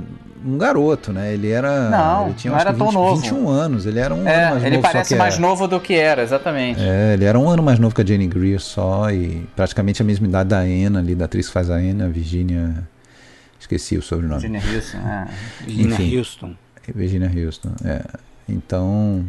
[0.45, 1.33] um garoto, né?
[1.33, 1.89] Ele era.
[1.89, 3.21] Não, ele tinha, não era 20, tão novo.
[3.21, 4.87] 21 anos, ele era um é, ano mais ele novo.
[4.87, 6.79] Ele parece mais novo do que era, exatamente.
[6.81, 10.05] É, ele era um ano mais novo que a Jane Greer só e praticamente a
[10.05, 12.87] mesma idade da Anna ali, da atriz que faz a Anna, Virginia.
[13.59, 14.41] Esqueci o sobrenome.
[14.41, 15.27] Virginia Houston, é.
[15.65, 16.55] Virginia Enfim, Houston.
[16.93, 18.01] Virginia Houston, é.
[18.47, 19.25] Então,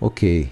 [0.00, 0.48] ok.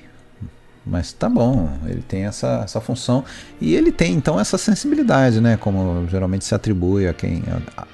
[0.86, 3.24] Mas tá bom, ele tem essa, essa função
[3.58, 5.56] e ele tem então essa sensibilidade, né?
[5.56, 7.42] Como geralmente se atribui a quem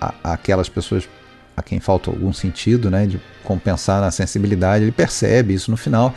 [0.01, 1.09] a, a, aquelas pessoas
[1.57, 3.07] a quem falta algum sentido, né?
[3.07, 6.13] De compensar a sensibilidade, ele percebe isso no final.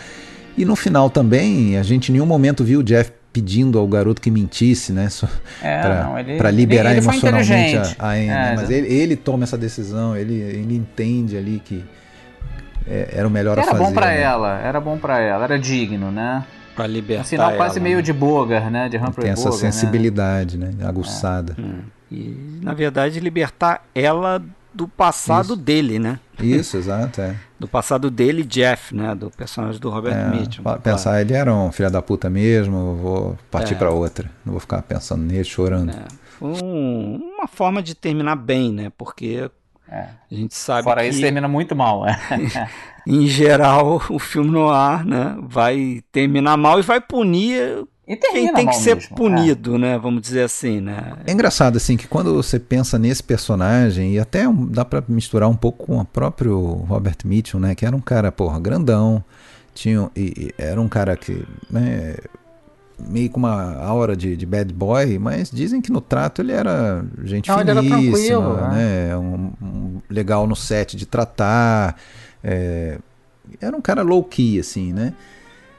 [0.57, 4.21] E no final também, a gente em nenhum momento viu o Jeff pedindo ao garoto
[4.21, 5.07] que mentisse, né?
[5.61, 5.81] É,
[6.37, 8.23] para liberar ele, ele emocionalmente a, a Anne.
[8.23, 8.53] É, né?
[8.55, 11.83] Mas ele, ele, toma essa decisão, ele, ele entende ali que
[12.87, 13.77] é, era o melhor era a fazer.
[13.77, 14.21] Era bom para né?
[14.21, 16.43] ela, era bom para ela, era digno, né?
[16.75, 18.01] Pra libertar um sinal quase ela, meio né?
[18.01, 18.89] de Bogar, né?
[18.89, 20.71] De Humphrey Tem essa Bogart, sensibilidade, né?
[20.77, 20.87] né?
[20.87, 21.55] Aguçada.
[21.59, 21.81] Hum.
[22.11, 25.55] E, na verdade, libertar ela do passado Isso.
[25.55, 26.19] dele, né?
[26.39, 27.35] Isso, exato, é.
[27.59, 29.13] Do passado dele, Jeff, né?
[29.13, 30.63] Do personagem do Robert é, Mitchum.
[30.81, 31.19] Pensar, claro.
[31.19, 33.77] ele era um filho da puta mesmo, vou partir é.
[33.77, 34.29] para outra.
[34.43, 35.91] Não vou ficar pensando nele, chorando.
[35.91, 36.05] É.
[36.39, 38.91] Foi um, uma forma de terminar bem, né?
[38.97, 39.49] Porque
[39.87, 40.07] é.
[40.31, 41.09] a gente sabe Fora que...
[41.09, 42.05] isso, termina muito mal.
[42.07, 42.17] É.
[43.05, 45.37] em geral, o filme no ar, né?
[45.41, 49.15] Vai terminar mal e vai punir quem tem que ser mesmo.
[49.15, 49.79] punido, é.
[49.79, 49.97] né?
[49.97, 51.13] Vamos dizer assim, né?
[51.25, 55.55] É engraçado assim que quando você pensa nesse personagem e até dá para misturar um
[55.55, 57.75] pouco com o próprio Robert Mitchum, né?
[57.75, 59.23] Que era um cara, porra, grandão,
[59.73, 62.15] tinha e, e era um cara que, né?
[63.09, 67.03] Meio com uma aura de, de, bad boy, mas dizem que no trato ele era
[67.23, 69.07] gente Não, finíssima, era né?
[69.07, 69.17] né?
[69.17, 71.97] Um, um, legal no set de tratar,
[72.43, 72.97] é,
[73.61, 75.13] era um cara low key assim, né?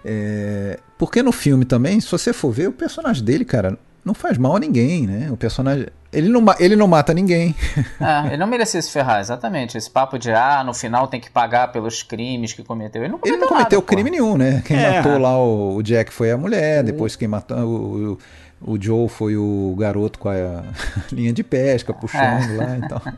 [0.05, 4.37] É, porque no filme também, se você for ver, o personagem dele, cara, não faz
[4.37, 5.31] mal a ninguém, né?
[5.31, 5.87] O personagem.
[6.13, 7.57] Ele não, ele não mata ninguém.
[8.01, 9.77] É, ele não merecia se ferrar, exatamente.
[9.77, 13.03] Esse papo de, ah, no final tem que pagar pelos crimes que cometeu.
[13.03, 14.17] Ele não cometeu, ele não cometeu nada, crime pô.
[14.17, 14.63] nenhum, né?
[14.65, 14.97] Quem é.
[14.97, 17.57] matou lá o, o, Jack foi a mulher, depois quem matou.
[17.59, 18.19] O,
[18.61, 20.63] o, o Joe foi o garoto com a
[21.11, 22.57] linha de pesca, puxando é.
[22.57, 23.01] lá e então.
[23.01, 23.13] tal.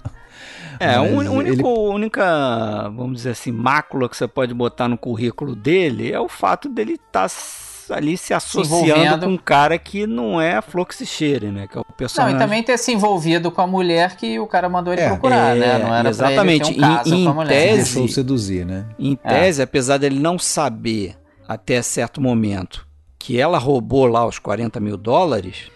[0.79, 1.63] É, a único, ele...
[1.63, 6.69] única, vamos dizer assim, mácula que você pode botar no currículo dele é o fato
[6.69, 10.87] dele estar tá ali se associando se com um cara que não é a flor
[10.87, 11.67] que se cheire, né?
[11.67, 12.35] Que é o personagem.
[12.35, 15.09] Não, e também ter se envolvido com a mulher que o cara mandou ele é,
[15.09, 15.67] procurar, né?
[15.67, 15.85] é, né?
[15.85, 16.61] Não era exatamente.
[16.61, 17.49] Pra ele ter um caso em, em com a mulher.
[17.49, 18.87] Tese, Deixou seduzir, né?
[18.99, 19.29] Em é.
[19.29, 19.65] tese, é.
[19.65, 22.87] apesar dele não saber até certo momento
[23.19, 25.71] que ela roubou lá os 40 mil dólares,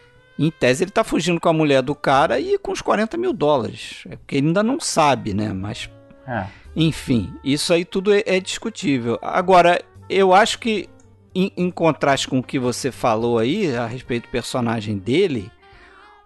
[0.46, 3.32] em tese, ele está fugindo com a mulher do cara e com os 40 mil
[3.32, 4.04] dólares.
[4.08, 5.52] É porque ele ainda não sabe, né?
[5.52, 5.90] Mas.
[6.26, 6.46] É.
[6.74, 9.18] Enfim, isso aí tudo é, é, discutível.
[9.20, 10.88] Agora, eu acho que,
[11.34, 15.50] em, em contraste com o que você falou aí a respeito do personagem dele,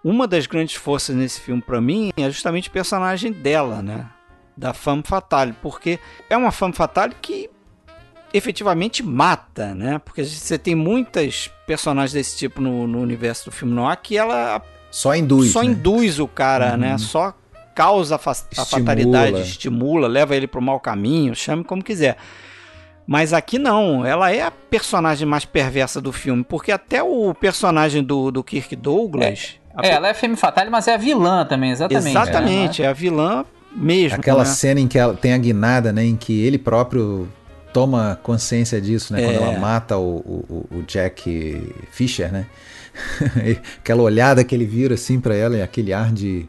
[0.01, 4.09] uma das grandes forças nesse filme para mim é justamente o personagem dela, né?
[4.55, 5.99] Da Femme Fatale, porque
[6.29, 7.49] é uma Femme Fatale que
[8.35, 9.99] efetivamente mata, né?
[10.03, 14.61] Porque você tem muitas personagens desse tipo no, no universo do filme noir que ela
[14.91, 15.69] só induz, só né?
[15.69, 16.77] induz o cara, uhum.
[16.77, 16.97] né?
[16.97, 17.33] Só
[17.73, 18.61] causa a, fa estimula.
[18.61, 22.17] a fatalidade, estimula, leva ele para o mau caminho, chame como quiser.
[23.07, 28.03] Mas aqui não, ela é a personagem mais perversa do filme, porque até o personagem
[28.03, 29.59] do, do Kirk Douglas.
[29.81, 32.09] É, é ela é femme fatale, mas é a vilã também, exatamente.
[32.09, 33.45] Exatamente, é, é a vilã
[33.75, 34.17] mesmo.
[34.17, 34.45] Aquela né?
[34.45, 36.03] cena em que ela tem a guinada, né?
[36.03, 37.29] Em que ele próprio
[37.75, 39.21] toma consciência disso, né?
[39.21, 39.25] É.
[39.25, 39.59] Quando ela é.
[39.59, 42.45] mata o, o, o Jack Fisher, né?
[43.79, 46.47] Aquela olhada que ele vira assim para ela e aquele ar de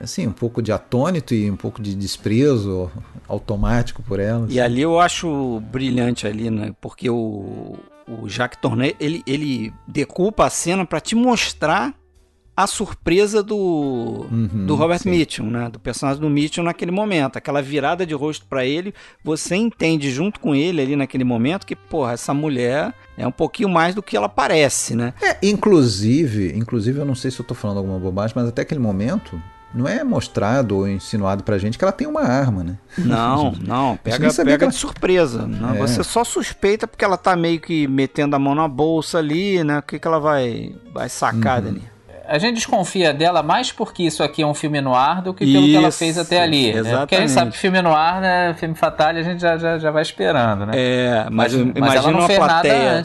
[0.00, 2.90] assim, um pouco de atônito e um pouco de desprezo
[3.28, 4.46] automático por ela.
[4.46, 4.54] Assim.
[4.54, 6.72] E ali eu acho brilhante ali, né?
[6.80, 8.58] Porque o, o Jacques
[8.98, 11.94] ele, ele decupa a cena para te mostrar
[12.62, 15.10] a surpresa do, uhum, do Robert sim.
[15.10, 15.68] Mitchum, né?
[15.68, 17.36] Do personagem do Mitchum naquele momento.
[17.36, 18.94] Aquela virada de rosto para ele,
[19.24, 23.68] você entende junto com ele ali naquele momento que, porra, essa mulher é um pouquinho
[23.68, 25.14] mais do que ela parece, né?
[25.22, 28.80] É, inclusive, inclusive eu não sei se eu tô falando alguma bobagem, mas até aquele
[28.80, 29.40] momento
[29.72, 32.78] não é mostrado ou insinuado pra gente que ela tem uma arma, né?
[32.98, 34.72] Não, não, pega, pega ela...
[34.72, 35.46] de surpresa.
[35.46, 35.78] Não, é.
[35.78, 39.78] Você só suspeita porque ela tá meio que metendo a mão na bolsa ali, né?
[39.78, 41.64] O que, que ela vai, vai sacar uhum.
[41.64, 41.82] dali?
[42.30, 45.44] A gente desconfia dela mais porque isso aqui é um filme no ar do que
[45.44, 46.68] pelo isso, que ela fez até ali.
[46.68, 46.92] Exatamente.
[46.92, 46.98] Né?
[47.00, 48.54] Porque a gente sabe que filme no ar, né?
[48.54, 50.72] Filme fatal, a gente já, já, já vai esperando, né?
[50.76, 53.02] É, mas, mas, mas imagina uma plateia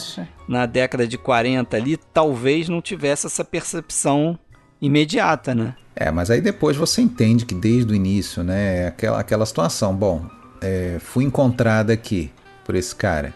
[0.47, 4.37] na década de 40 ali, talvez não tivesse essa percepção
[4.79, 5.73] imediata, né?
[5.95, 9.95] É, mas aí depois você entende que desde o início, né, é aquela, aquela situação,
[9.95, 10.23] bom,
[10.61, 12.31] é, fui encontrada aqui
[12.63, 13.33] por esse cara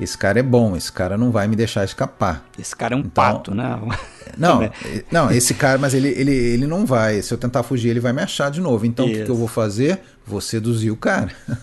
[0.00, 2.44] esse cara é bom, esse cara não vai me deixar escapar.
[2.58, 3.78] Esse cara é um então, pato, né?
[4.38, 4.70] Não,
[5.10, 7.20] não, esse cara, mas ele, ele, ele não vai.
[7.20, 8.86] Se eu tentar fugir, ele vai me achar de novo.
[8.86, 10.00] Então, o que, que eu vou fazer?
[10.30, 11.32] Vou seduzir o cara.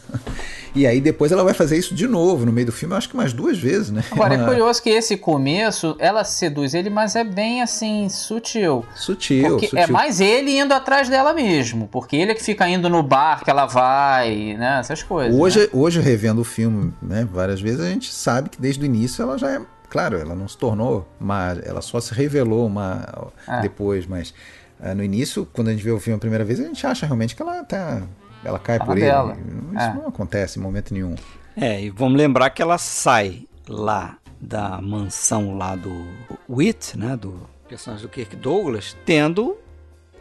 [0.78, 3.18] E aí depois ela vai fazer isso de novo no meio do filme, acho que
[3.18, 4.04] mais duas vezes, né?
[4.12, 8.86] Agora é curioso que esse começo, ela seduz ele, mas é bem assim, sutil.
[8.96, 9.50] Sutil.
[9.50, 9.84] Porque sutil.
[9.84, 11.88] é mais ele indo atrás dela mesmo.
[11.88, 14.78] Porque ele é que fica indo no bar que ela vai, né?
[14.80, 15.36] Essas coisas.
[15.36, 15.68] Hoje, né?
[15.74, 19.36] hoje revendo o filme, né, várias vezes, a gente sabe que desde o início ela
[19.36, 19.62] já é.
[19.90, 21.58] Claro, ela não se tornou uma.
[21.66, 23.62] Ela só se revelou uma é.
[23.62, 24.32] depois, mas.
[24.80, 27.08] Uh, no início, quando a gente vê o filme a primeira vez, a gente acha
[27.08, 28.04] realmente que ela tá
[28.48, 29.34] ela cai por dela.
[29.34, 29.78] ele.
[29.78, 29.94] Isso é.
[29.94, 31.16] não acontece em momento nenhum.
[31.56, 36.08] É, e vamos lembrar que ela sai lá da mansão lá do
[36.50, 39.58] Witt, né, do personagem do Kirk Douglas, tendo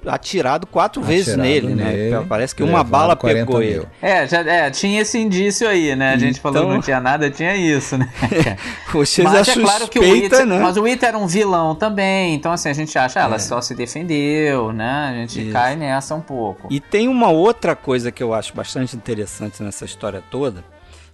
[0.06, 1.84] atirado quatro atirado vezes nele, né?
[1.84, 2.26] nele, né?
[2.28, 3.68] Parece que uma bala pegou mil.
[3.68, 3.86] ele.
[4.00, 6.12] É, já, é, tinha esse indício aí, né?
[6.12, 6.52] A gente então...
[6.52, 8.10] falou que não tinha nada, tinha isso, né?
[8.92, 10.58] Vocês mas é claro que o It, né?
[10.58, 13.38] Mas o It era um vilão também, então assim, a gente acha, ah, ela é.
[13.38, 15.10] só se defendeu, né?
[15.10, 15.52] A gente isso.
[15.52, 16.68] cai nessa um pouco.
[16.70, 20.64] E tem uma outra coisa que eu acho bastante interessante nessa história toda,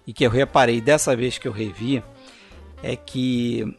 [0.07, 2.03] e que eu reparei dessa vez que eu revi,
[2.83, 3.77] é que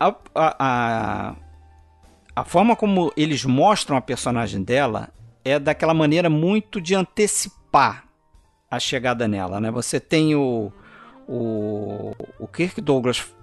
[0.00, 1.34] a, a, a,
[2.36, 5.08] a forma como eles mostram a personagem dela
[5.42, 8.04] é daquela maneira muito de antecipar
[8.70, 9.70] a chegada nela, né?
[9.70, 10.70] Você tem o,
[11.26, 13.34] o, o Kirk Douglas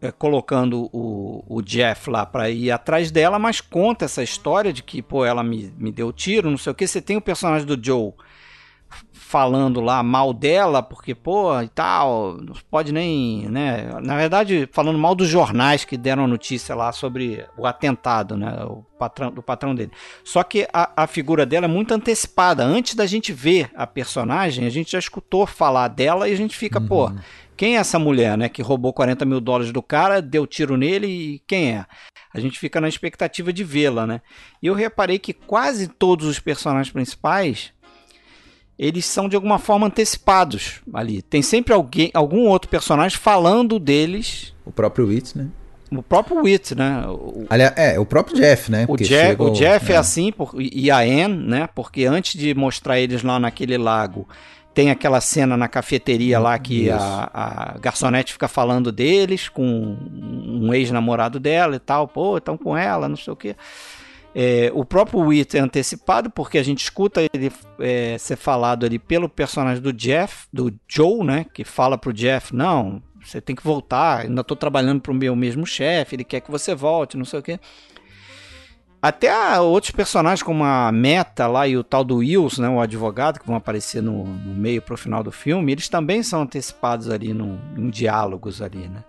[0.00, 4.84] é, colocando o, o Jeff lá para ir atrás dela, mas conta essa história de
[4.84, 6.86] que, pô, ela me, me deu tiro, não sei o que.
[6.86, 8.12] Você tem o personagem do Joe
[9.10, 13.88] falando lá mal dela, porque, pô, e tal, não pode nem, né?
[14.02, 18.64] Na verdade, falando mal dos jornais que deram notícia lá sobre o atentado, né?
[18.64, 19.90] O patrão, do patrão dele.
[20.22, 22.62] Só que a, a figura dela é muito antecipada.
[22.62, 26.56] Antes da gente ver a personagem, a gente já escutou falar dela e a gente
[26.56, 26.86] fica, uhum.
[26.86, 27.12] pô,
[27.56, 28.48] quem é essa mulher, né?
[28.48, 31.86] Que roubou 40 mil dólares do cara, deu tiro nele e quem é?
[32.34, 34.20] A gente fica na expectativa de vê-la, né?
[34.62, 37.72] E eu reparei que quase todos os personagens principais
[38.82, 41.22] eles são de alguma forma antecipados ali.
[41.22, 44.52] Tem sempre alguém, algum outro personagem falando deles.
[44.66, 45.46] O próprio Witz, né?
[45.88, 47.04] O próprio Witz, né?
[47.06, 48.84] O, Aliás, é, o próprio Jeff, né?
[48.88, 49.94] O Jeff, o Jeff é.
[49.94, 51.68] é, assim, por, e a Anne, né?
[51.72, 54.26] Porque antes de mostrar eles lá naquele lago,
[54.74, 60.74] tem aquela cena na cafeteria lá que a, a, garçonete fica falando deles com um
[60.74, 62.08] ex-namorado dela e tal.
[62.08, 63.54] Pô, estão com ela, não sei o quê.
[64.34, 68.98] É, o próprio Wit é antecipado porque a gente escuta ele é, ser falado ali
[68.98, 71.46] pelo personagem do Jeff, do Joe, né?
[71.52, 75.36] Que fala pro Jeff, não, você tem que voltar, ainda estou trabalhando para o meu
[75.36, 77.60] mesmo chefe, ele quer que você volte, não sei o quê.
[79.02, 83.40] Até outros personagens como a Meta lá e o tal do Wills, né, o advogado,
[83.40, 87.34] que vão aparecer no, no meio pro final do filme, eles também são antecipados ali
[87.34, 89.02] no, em diálogos ali, né?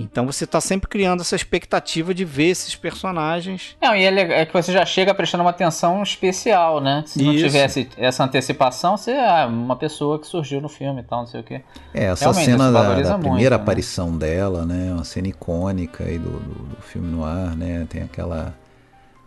[0.00, 3.76] Então você está sempre criando essa expectativa de ver esses personagens.
[3.80, 7.04] Não, e é, é, que você já chega prestando uma atenção especial, né?
[7.06, 11.20] Se não tivesse essa antecipação, você é uma pessoa que surgiu no filme e tal,
[11.20, 11.60] não sei o quê.
[11.92, 13.56] É, essa Realmente, cena da, da primeira muito, né?
[13.56, 14.18] aparição né?
[14.18, 14.92] dela, né?
[14.92, 17.86] Uma cena icônica aí do, do, do filme no ar, né?
[17.88, 18.54] Tem aquela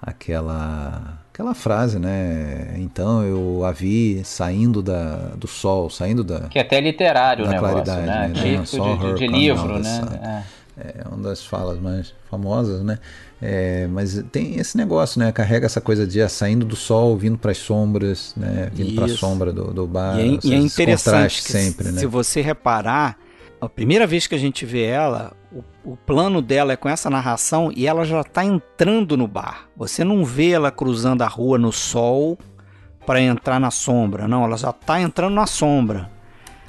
[0.01, 2.75] aquela aquela frase, né?
[2.77, 7.51] Então eu a vi saindo da, do sol, saindo da que é até literário, da
[7.51, 8.27] negócio, claridade, né?
[8.27, 8.33] né?
[8.33, 10.01] de, de, de livro, né?
[10.21, 10.62] É.
[10.77, 12.97] é uma das falas mais famosas, né?
[13.41, 15.31] É, mas tem esse negócio, né?
[15.31, 18.69] Carrega essa coisa de ah, saindo do sol, vindo para as sombras, né?
[18.73, 20.19] Vindo para a sombra do, do bar.
[20.19, 21.99] E é, e é interessante sempre, se, né?
[21.99, 23.17] se você reparar,
[23.61, 27.09] a primeira vez que a gente vê ela, o, o plano dela é com essa
[27.09, 29.67] narração e ela já está entrando no bar.
[29.77, 32.37] Você não vê ela cruzando a rua no sol
[33.05, 36.09] para entrar na sombra, não, ela já está entrando na sombra.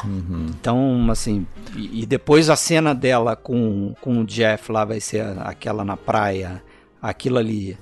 [0.04, 0.46] Uhum.
[0.50, 5.24] Então, assim, e, e, depois a cena dela com, com o Jeff lá vai ser
[5.40, 6.62] aquela na praia,
[7.00, 7.76] aquilo ali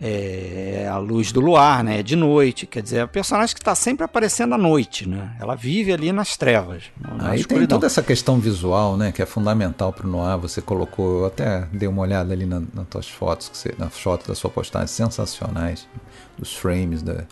[0.00, 2.00] é a luz do luar, né?
[2.00, 5.36] É de noite, quer dizer, é um personagem que está sempre aparecendo à noite, né?
[5.40, 6.84] Ela vive ali nas trevas.
[7.00, 7.66] Na Aí escuridão.
[7.66, 9.10] tem toda essa questão visual, né?
[9.10, 10.38] Que é fundamental para o noir.
[10.38, 13.98] Você colocou, eu até dei uma olhada ali na, nas tuas fotos, que você, nas
[13.98, 15.88] fotos da sua postagem, sensacionais,
[16.38, 17.24] dos frames da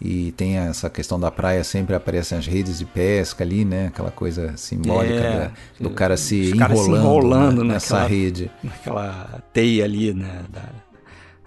[0.00, 3.86] e tem essa questão da praia sempre aparecem as redes de pesca ali, né?
[3.86, 7.74] Aquela coisa simbólica é, da, do cara se enrolando, se enrolando né?
[7.74, 10.42] nessa naquela, rede, naquela teia ali, né?
[10.50, 10.64] Da,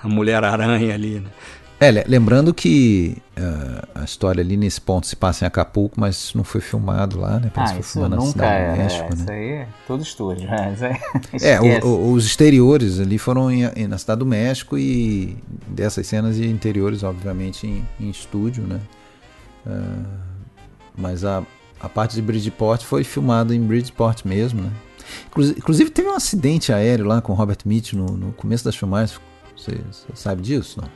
[0.02, 1.30] a Mulher-Aranha ali, né?
[1.82, 6.44] É, lembrando que uh, a história ali nesse ponto se passa em Acapulco, mas não
[6.44, 7.50] foi filmado lá, né?
[7.54, 9.15] Parece ah, que foi filmado na cidade é, do México, é, né?
[9.15, 10.76] Isso aí é tudo estúdio, né?
[11.42, 15.38] é, o, o, os exteriores ali foram em, em, na cidade do México e
[15.68, 18.82] dessas cenas de interiores, obviamente, em, em estúdio, né?
[19.65, 20.06] Uh,
[20.98, 21.42] mas a,
[21.80, 24.72] a parte de Bridgeport foi filmada em Bridgeport mesmo, né?
[25.58, 29.20] Inclusive teve um acidente aéreo lá com Robert Mitch no, no começo das filmagens,
[29.56, 30.89] você, você sabe disso, não?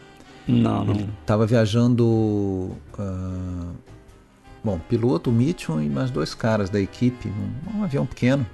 [0.48, 0.94] Não, não.
[0.94, 2.06] Ele estava viajando.
[2.06, 3.74] Uh,
[4.64, 8.46] bom, piloto, o Mitchell e mais dois caras da equipe, um, um avião pequeno.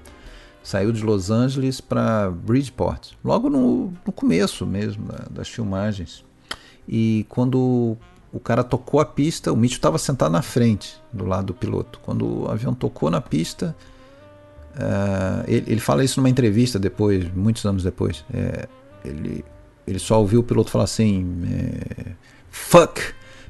[0.62, 6.24] Saiu de Los Angeles para Bridgeport, logo no, no começo mesmo da, das filmagens.
[6.88, 7.98] E quando
[8.32, 12.00] o cara tocou a pista, o Mitchell estava sentado na frente, do lado do piloto.
[12.04, 13.76] Quando o avião tocou na pista,
[14.76, 18.24] uh, ele, ele, fala isso numa entrevista depois, muitos anos depois.
[18.34, 18.68] É,
[19.04, 19.44] ele
[19.88, 22.12] ele só ouviu o piloto falar assim: é,
[22.50, 23.02] fuck!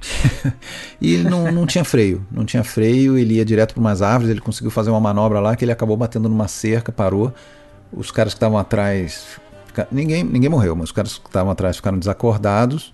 [1.02, 4.40] e não, não tinha freio, não tinha freio, ele ia direto para umas árvores, ele
[4.40, 7.34] conseguiu fazer uma manobra lá que ele acabou batendo numa cerca, parou.
[7.92, 9.40] Os caras que estavam atrás
[9.92, 12.94] ninguém, ninguém morreu, mas os caras que estavam atrás ficaram desacordados.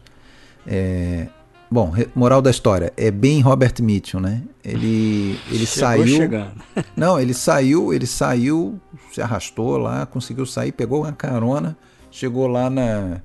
[0.67, 1.27] É,
[1.69, 4.41] bom, moral da história, é bem Robert Mitchum, né?
[4.63, 6.07] Ele, ele saiu.
[6.07, 6.61] Chegando.
[6.95, 8.79] Não, ele saiu, ele saiu,
[9.11, 11.77] se arrastou lá, conseguiu sair, pegou uma carona,
[12.15, 13.21] chegou lá na.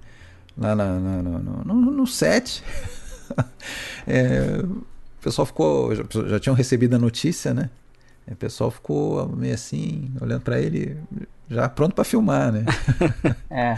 [0.57, 2.62] Na, na, no, no, no set.
[4.07, 5.94] é, o pessoal ficou.
[5.94, 7.70] Já, já tinham recebido a notícia, né?
[8.31, 10.96] O pessoal ficou meio assim, olhando para ele,
[11.48, 12.64] já pronto para filmar, né?
[13.50, 13.76] é.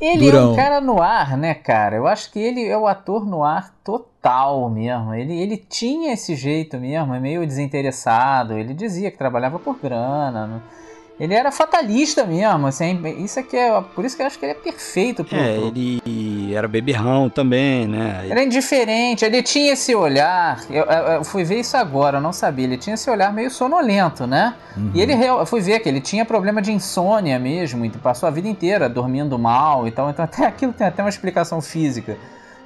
[0.00, 0.50] Ele Durão.
[0.50, 1.96] é um cara no ar, né, cara?
[1.96, 5.14] Eu acho que ele é o ator no ar total mesmo.
[5.14, 8.54] Ele, ele tinha esse jeito mesmo, é meio desinteressado.
[8.54, 10.46] Ele dizia que trabalhava por grana.
[10.46, 10.83] Não
[11.18, 14.52] ele era fatalista mesmo, assim, isso aqui é, por isso que eu acho que ele
[14.52, 18.22] é perfeito pro, É, ele era beberrão também, né?
[18.24, 22.32] Ele é indiferente, ele tinha esse olhar, eu, eu, fui ver isso agora, eu não
[22.32, 24.54] sabia, ele tinha esse olhar meio sonolento, né?
[24.76, 24.90] Uhum.
[24.92, 28.30] E ele, eu fui ver que ele tinha problema de insônia mesmo, e passou a
[28.30, 32.18] vida inteira dormindo mal e tal, então até aquilo tem até uma explicação física.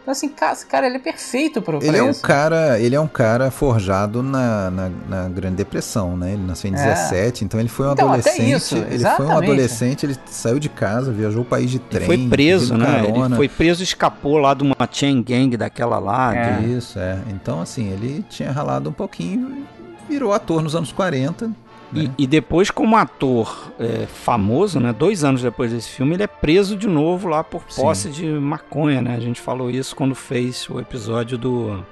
[0.08, 3.06] Então, assim, cara, cara ele é perfeito para ele é um cara Ele é um
[3.06, 6.32] cara forjado na, na, na Grande Depressão, né?
[6.32, 6.78] Ele nasceu em é.
[6.78, 8.52] 17, então ele foi um então, adolescente.
[8.52, 12.10] Isso, ele foi um adolescente, ele saiu de casa, viajou o país de trem.
[12.10, 13.04] Ele foi preso, né?
[13.06, 16.34] Ele foi preso e escapou lá de uma chain gang daquela lá.
[16.34, 16.62] É.
[16.62, 17.18] Isso, é.
[17.28, 19.66] Então, assim, ele tinha ralado um pouquinho,
[20.08, 22.12] virou ator nos anos 40 e, né?
[22.18, 26.76] e, depois, como ator é, famoso, né, dois anos depois desse filme, ele é preso
[26.76, 28.10] de novo lá por posse Sim.
[28.10, 29.00] de maconha.
[29.00, 29.14] Né?
[29.14, 31.84] A gente falou isso quando fez o episódio do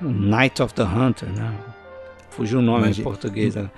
[0.00, 1.28] Night of the Hunter.
[1.28, 1.52] Né?
[2.30, 3.54] Fugiu o nome Imagina, em português.
[3.54, 3.70] Né?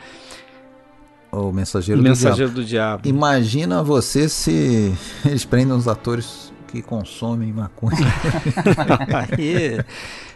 [1.33, 3.09] O Mensageiro, o Mensageiro do, do, Diabo.
[3.09, 4.95] Imagina você se
[5.27, 7.97] eles prendem os atores que consomem maconha.
[9.31, 9.81] Aí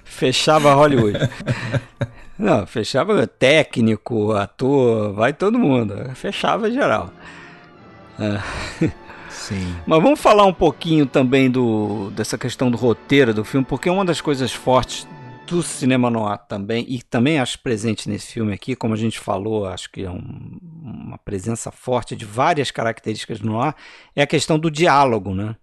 [0.04, 1.18] fechava Hollywood.
[2.38, 5.94] Não, fechava técnico, ator, vai todo mundo.
[6.14, 7.12] Fechava geral.
[8.18, 8.90] É.
[9.28, 9.74] Sim.
[9.84, 14.04] Mas vamos falar um pouquinho também do, dessa questão do roteiro do filme, porque uma
[14.04, 15.06] das coisas fortes
[15.48, 19.66] do cinema noir também, e também acho presente nesse filme aqui, como a gente falou,
[19.66, 23.74] acho que é um, uma presença forte de várias características do noir,
[24.14, 25.56] é a questão do diálogo, né?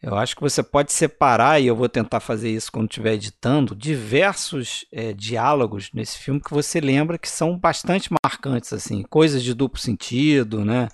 [0.00, 3.74] Eu acho que você pode separar, e eu vou tentar fazer isso quando estiver editando,
[3.74, 9.52] diversos é, diálogos nesse filme que você lembra que são bastante marcantes, assim, coisas de
[9.52, 10.88] duplo sentido, né?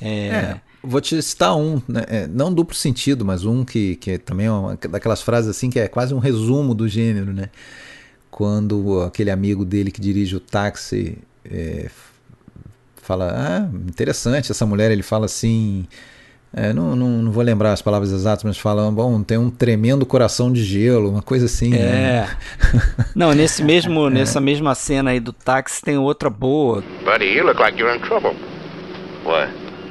[0.00, 0.28] É...
[0.28, 2.04] é vou te citar um, né?
[2.06, 5.70] é, não duplo sentido, mas um que, que é também é uma daquelas frases assim
[5.70, 7.50] que é quase um resumo do gênero, né?
[8.30, 11.90] Quando aquele amigo dele que dirige o táxi é,
[12.96, 15.86] fala, ah, interessante essa mulher, ele fala assim
[16.52, 20.06] é, não, não, não, vou lembrar as palavras exatas, mas falam, bom, tem um tremendo
[20.06, 21.74] coração de gelo, uma coisa assim.
[21.74, 21.78] É.
[21.78, 22.28] Né?
[23.14, 24.10] não, nesse mesmo, é.
[24.10, 26.82] nessa mesma cena aí do táxi tem outra boa.
[27.04, 28.34] Buddy, you look like you're in trouble.
[29.24, 29.46] Why?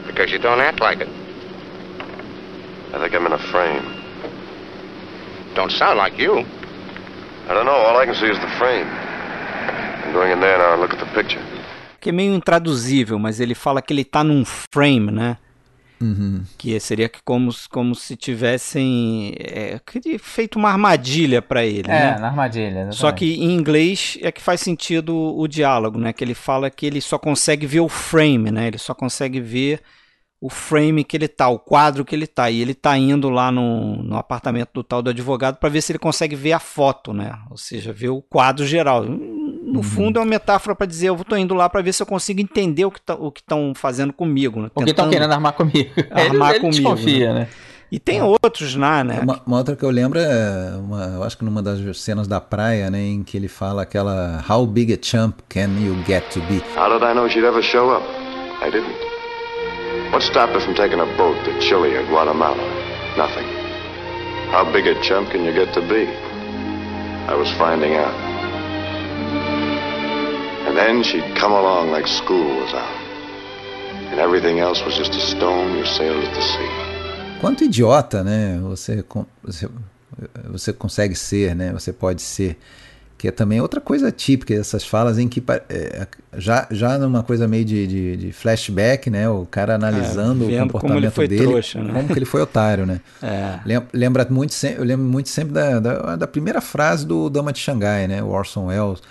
[0.08, 1.10] Because you don't act like it.
[2.94, 3.84] I think I'm in a frame.
[5.54, 6.40] Don't sound like you.
[7.48, 7.76] I don't know.
[7.76, 8.88] All I can see is the frame.
[10.06, 11.42] I'm going in there now and look at the picture.
[12.00, 15.38] Que é meio intraduzível, mas ele fala que ele tá num frame, né?
[16.00, 16.44] Uhum.
[16.58, 19.80] Que seria como, como se tivessem é,
[20.20, 21.90] feito uma armadilha para ele.
[21.90, 22.18] É, né?
[22.20, 22.68] na armadilha.
[22.68, 22.96] Exatamente.
[22.96, 26.14] Só que em inglês é que faz sentido o diálogo, né?
[26.14, 28.68] Que ele fala que ele só consegue ver o frame, né?
[28.68, 29.82] Ele só consegue ver
[30.40, 32.50] o frame que ele tá, o quadro que ele tá.
[32.50, 35.92] E ele tá indo lá no, no apartamento do tal do advogado para ver se
[35.92, 37.38] ele consegue ver a foto, né?
[37.50, 39.04] Ou seja, ver o quadro geral
[39.68, 39.84] no uhum.
[39.84, 42.40] fundo é uma metáfora para dizer eu estou indo lá para ver se eu consigo
[42.40, 44.62] entender o que tá, estão fazendo comigo.
[44.62, 44.70] Né?
[44.74, 45.90] O que estão querendo armar comigo.
[46.10, 46.84] Armar ele, comigo.
[46.84, 47.40] Desconfia, né?
[47.42, 47.48] né?
[47.92, 49.20] E tem outros lá, né?
[49.22, 52.42] Uma, uma, outra que eu lembro é, uma, eu acho que numa das cenas da
[52.42, 56.42] praia, né, em que ele fala aquela How big a chump can you get to
[56.42, 56.62] be?
[56.76, 58.06] How did I know she'd ever show up?
[58.62, 58.92] I didn't.
[60.12, 62.58] What stopped her from taking a boat to Chile or Guatemala?
[63.18, 63.48] Nothing.
[64.52, 66.08] How big a chump can you get to be?
[67.28, 68.27] I was finding out.
[70.78, 72.96] And then she'd come along like school was out.
[74.12, 77.40] And everything else was just a stone you sailed at the sea.
[77.42, 78.60] Quanto idiota, né?
[78.62, 79.04] Você,
[79.44, 79.68] você,
[80.48, 81.74] você consegue ser, né?
[81.74, 82.60] Você pode ser.
[83.18, 86.08] Que é também outra coisa típica dessas falas em que é,
[86.38, 89.28] já, já numa coisa meio de, de, de flashback, né?
[89.28, 91.94] O cara analisando é, o comportamento como dele, trouxa, né?
[91.94, 93.02] como que ele foi otário, né?
[93.24, 93.82] É.
[93.92, 98.08] Lembra muito, eu lembro muito sempre da, da, da primeira frase do Dama de Xangai,
[98.08, 98.22] né?
[98.22, 99.02] O Orson Welles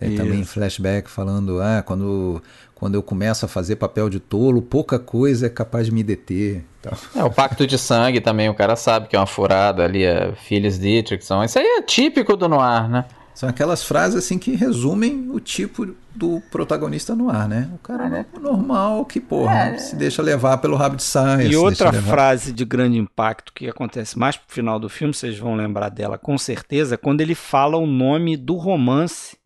[0.00, 2.42] é, também flashback falando, ah, quando,
[2.74, 6.64] quando eu começo a fazer papel de tolo, pouca coisa é capaz de me deter.
[6.80, 6.92] Então.
[7.14, 10.32] É, o pacto de sangue também, o cara sabe que é uma furada ali, a
[10.32, 11.44] Phyllis Dietrichson.
[11.44, 13.04] Isso aí é típico do noir, né?
[13.40, 17.70] São aquelas frases assim que resumem o tipo do protagonista no ar, né?
[17.74, 19.78] O cara é normal que, porra, é.
[19.78, 21.46] se deixa levar pelo rabo de saia.
[21.46, 25.54] E outra frase de grande impacto que acontece mais pro final do filme, vocês vão
[25.54, 29.39] lembrar dela com certeza, quando ele fala o nome do romance.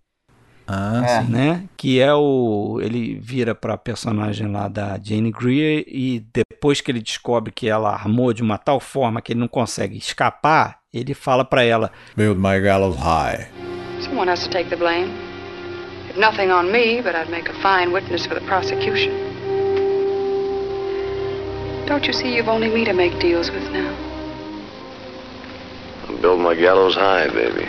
[0.67, 1.23] Ah, é.
[1.23, 1.65] né?
[1.77, 2.79] Que é o.
[2.83, 7.91] Ele vira pra personagem lá da Jane Greer e depois que ele descobre que ela
[7.91, 12.41] armou de uma tal forma que ele não consegue escapar, ele fala para ela: Build
[12.41, 13.47] my gallows high.
[14.01, 15.13] Someone has to take the blame.
[16.11, 19.13] If nothing on me, but I'd make a fine witness for the prosecution.
[21.87, 23.95] Don't you see you've only me to make deals with now?
[26.23, 27.69] Build my gallows high, baby.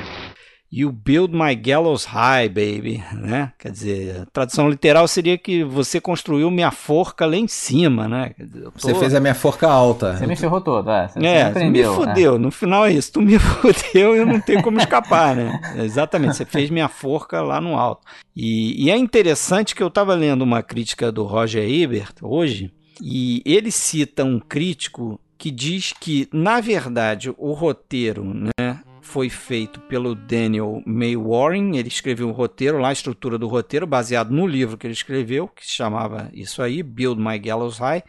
[0.78, 3.54] You build my gallows high, baby, né?
[3.58, 8.34] Quer dizer, a tradução literal seria que você construiu minha forca lá em cima, né?
[8.38, 8.72] Dizer, tô...
[8.76, 10.18] Você fez a minha forca alta.
[10.18, 11.08] Você me ferrou todo, é.
[11.08, 12.34] Você, é, você me fudeu.
[12.34, 12.40] Né?
[12.40, 13.14] No final é isso.
[13.14, 15.62] Tu me fudeu e eu não tenho como escapar, né?
[15.78, 16.36] Exatamente.
[16.36, 18.06] Você fez minha forca lá no alto.
[18.36, 22.70] E, e é interessante que eu estava lendo uma crítica do Roger Ebert hoje
[23.02, 28.50] e ele cita um crítico que diz que, na verdade, o roteiro, né?
[29.06, 31.78] Foi feito pelo Daniel May Warren.
[31.78, 35.48] Ele escreveu o roteiro, lá a estrutura do roteiro, baseado no livro que ele escreveu,
[35.48, 38.04] que chamava isso aí, Build My Gallows High.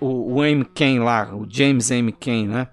[0.00, 0.64] O, M.
[0.64, 2.12] Cain lá, o James M.
[2.12, 2.68] Cain, né?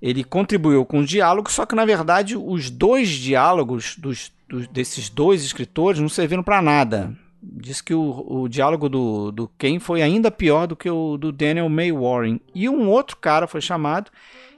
[0.00, 5.10] Ele contribuiu com o diálogo, só que na verdade os dois diálogos dos, dos desses
[5.10, 7.14] dois escritores não serviram para nada.
[7.42, 11.32] Diz que o, o diálogo do, do Ken foi ainda pior do que o do
[11.32, 12.40] Daniel May Warren.
[12.54, 14.10] E um outro cara foi chamado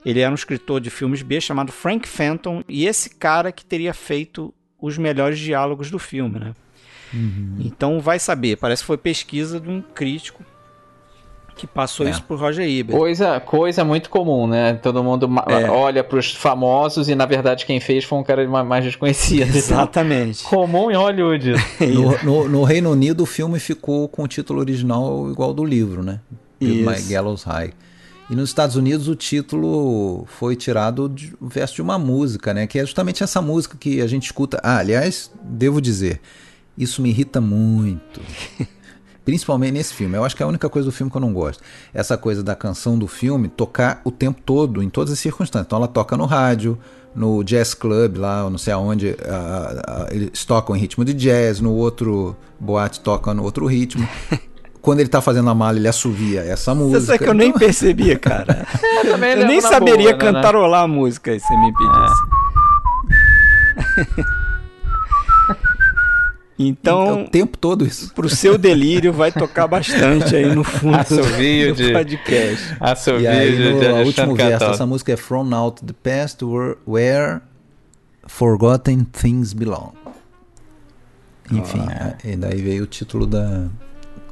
[0.06, 3.92] ele era um escritor de filmes B chamado Frank Fenton, e esse cara que teria
[3.92, 6.52] feito os melhores diálogos do filme, né?
[7.12, 7.56] Uhum.
[7.58, 10.44] Então vai saber, parece que foi pesquisa de um crítico
[11.56, 12.10] que passou é.
[12.10, 12.96] isso pro Roger Ebert.
[12.96, 14.74] Coisa, coisa muito comum, né?
[14.74, 15.68] Todo mundo é.
[15.68, 19.50] olha para os famosos e na verdade quem fez foi um cara mais desconhecido.
[19.56, 20.44] Exatamente.
[20.44, 21.54] comum em Hollywood.
[21.80, 26.04] no, no, no, Reino Unido o filme ficou com o título original igual do livro,
[26.04, 26.20] né?
[26.60, 27.72] My Gallows High.
[28.28, 32.66] E nos Estados Unidos o título foi tirado um verso de uma música, né?
[32.66, 34.60] Que é justamente essa música que a gente escuta.
[34.64, 36.20] Ah, aliás, devo dizer,
[36.76, 38.20] isso me irrita muito.
[39.24, 40.16] Principalmente nesse filme.
[40.16, 41.62] Eu acho que é a única coisa do filme que eu não gosto.
[41.94, 45.66] Essa coisa da canção do filme tocar o tempo todo, em todas as circunstâncias.
[45.66, 46.78] Então ela toca no rádio,
[47.14, 51.60] no jazz club lá, não sei aonde, uh, uh, eles tocam em ritmo de jazz,
[51.60, 54.06] no outro boate toca no outro ritmo.
[54.86, 57.00] quando ele tá fazendo a mala, ele assovia essa música.
[57.00, 58.64] Você sabe que eu nem percebia, cara.
[59.02, 60.84] eu, eu nem saberia boa, né, cantarolar né?
[60.84, 62.22] a música se você me pedisse.
[66.58, 66.62] É.
[66.62, 68.14] Então, o tempo todo isso.
[68.14, 72.76] Pro seu delírio vai tocar bastante aí no fundo Assovio do, do podcast.
[72.80, 76.78] Assovio e aí, no, de último verso, essa música é From Out the Past where,
[76.86, 77.40] where
[78.26, 79.92] Forgotten Things Belong.
[81.52, 82.16] Enfim, oh, é.
[82.24, 83.68] e daí veio o título da,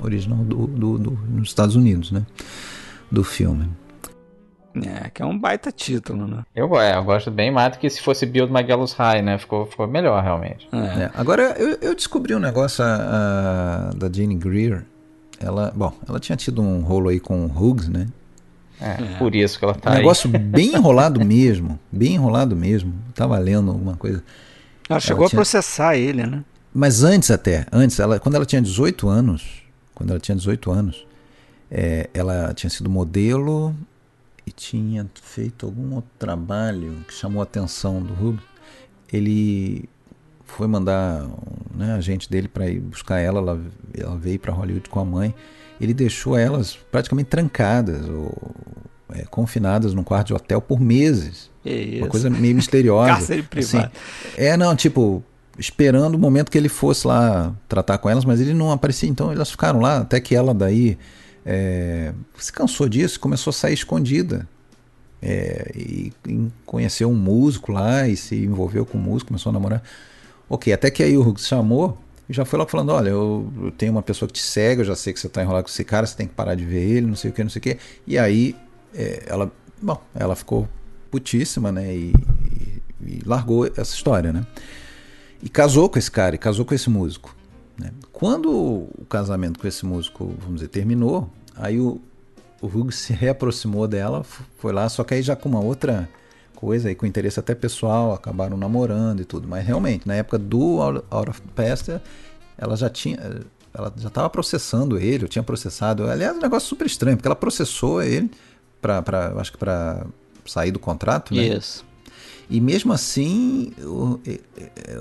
[0.01, 2.25] original do, do, do, nos Estados Unidos, né?
[3.11, 3.69] Do filme.
[4.83, 6.43] É, que é um baita título, né?
[6.55, 9.39] Eu, é, eu gosto bem mais do que se fosse Build My Gallows High, né?
[9.39, 10.69] Ficou, ficou melhor, realmente.
[10.73, 11.05] É.
[11.05, 11.11] É.
[11.15, 14.85] Agora, eu, eu, descobri um negócio a, a, da Jane Greer.
[15.39, 18.09] Ela, bom, ela tinha tido um rolo aí com o Hughes, né?
[18.81, 19.99] É, é, por isso que ela tá um aí.
[20.01, 22.93] negócio bem enrolado mesmo, bem enrolado mesmo.
[23.15, 24.25] Tava lendo alguma coisa.
[24.89, 25.39] Ela chegou ela tinha...
[25.39, 26.43] a processar ele, né?
[26.75, 29.64] Mas antes até, antes, ela, quando ela tinha 18 anos,
[29.95, 31.07] quando ela tinha 18 anos.
[31.71, 33.75] É, ela tinha sido modelo
[34.47, 38.45] e tinha feito algum outro trabalho que chamou a atenção do Rubens.
[39.13, 39.89] Ele
[40.45, 41.27] foi mandar
[41.75, 43.61] né, a gente dele para ir buscar ela, ela,
[43.97, 45.35] ela veio para Hollywood com a mãe.
[45.81, 48.55] Ele deixou elas praticamente trancadas ou
[49.13, 51.51] é, confinadas num quarto de hotel por meses.
[52.01, 53.15] Uma coisa meio misteriosa.
[53.15, 53.87] Cárcere privado.
[53.87, 53.93] Assim,
[54.37, 55.23] é, não, tipo,
[55.59, 59.09] esperando o momento que ele fosse lá tratar com elas, mas ele não aparecia.
[59.09, 60.99] Então elas ficaram lá até que ela daí
[61.45, 64.49] é, se cansou disso, começou a sair escondida.
[65.23, 69.53] É, e, e, conheceu um músico lá e se envolveu com o músico, começou a
[69.53, 69.83] namorar.
[70.49, 71.99] Ok, até que aí o chamou
[72.29, 74.85] e já foi logo falando: Olha, eu, eu, tenho uma pessoa que te segue, eu
[74.85, 76.83] já sei que você está enrolado com esse cara, você tem que parar de ver
[76.83, 77.79] ele, não sei o que, não sei o que.
[78.07, 78.55] E aí
[78.95, 79.51] é, ela,
[79.81, 80.69] bom, ela ficou
[81.11, 81.95] putíssima, né?
[81.95, 82.13] E,
[82.53, 84.47] e, e largou essa história, né?
[85.43, 87.35] E casou com esse cara, e casou com esse músico.
[87.79, 87.91] Né?
[88.13, 92.01] Quando o casamento com esse músico, vamos dizer, terminou, aí o,
[92.61, 94.25] o Hugo se reaproximou dela,
[94.59, 96.09] foi lá, só que aí já com uma outra
[96.55, 99.47] coisa, aí com interesse até pessoal, acabaram namorando e tudo.
[99.47, 102.01] Mas realmente, na época do Out of Past,
[102.57, 103.19] ela já tinha.
[103.77, 106.09] Ela já estava processando ele, eu tinha processado.
[106.09, 108.31] Aliás, um negócio super estranho, porque ela processou ele
[108.81, 110.07] para, acho que para
[110.47, 111.43] sair do contrato, né?
[111.43, 111.85] Isso.
[112.49, 114.21] E mesmo assim, o,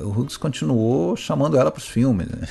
[0.03, 2.27] o Hughes continuou chamando ela para os filmes.
[2.27, 2.47] Né?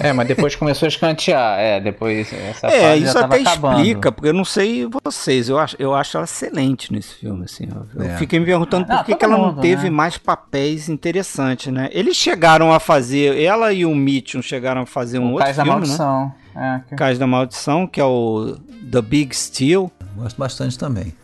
[0.00, 1.58] É, mas depois começou a escantear.
[1.58, 3.78] É, depois essa É, isso até acabando.
[3.78, 7.44] explica, porque eu não sei vocês, eu acho, eu acho ela excelente nesse filme.
[7.44, 8.16] Assim, eu, é.
[8.16, 9.90] fiquei me perguntando por que, que ela não teve né?
[9.90, 11.88] mais papéis interessantes, né?
[11.92, 15.56] Eles chegaram a fazer, ela e o Mitchum chegaram a fazer um o outro Cais
[15.56, 16.34] filme, da Maldição.
[16.54, 16.82] né?
[16.84, 16.96] É, que...
[16.96, 18.56] Cais da Maldição, que é o
[18.90, 19.90] The Big Steel.
[20.16, 21.14] Gosto bastante também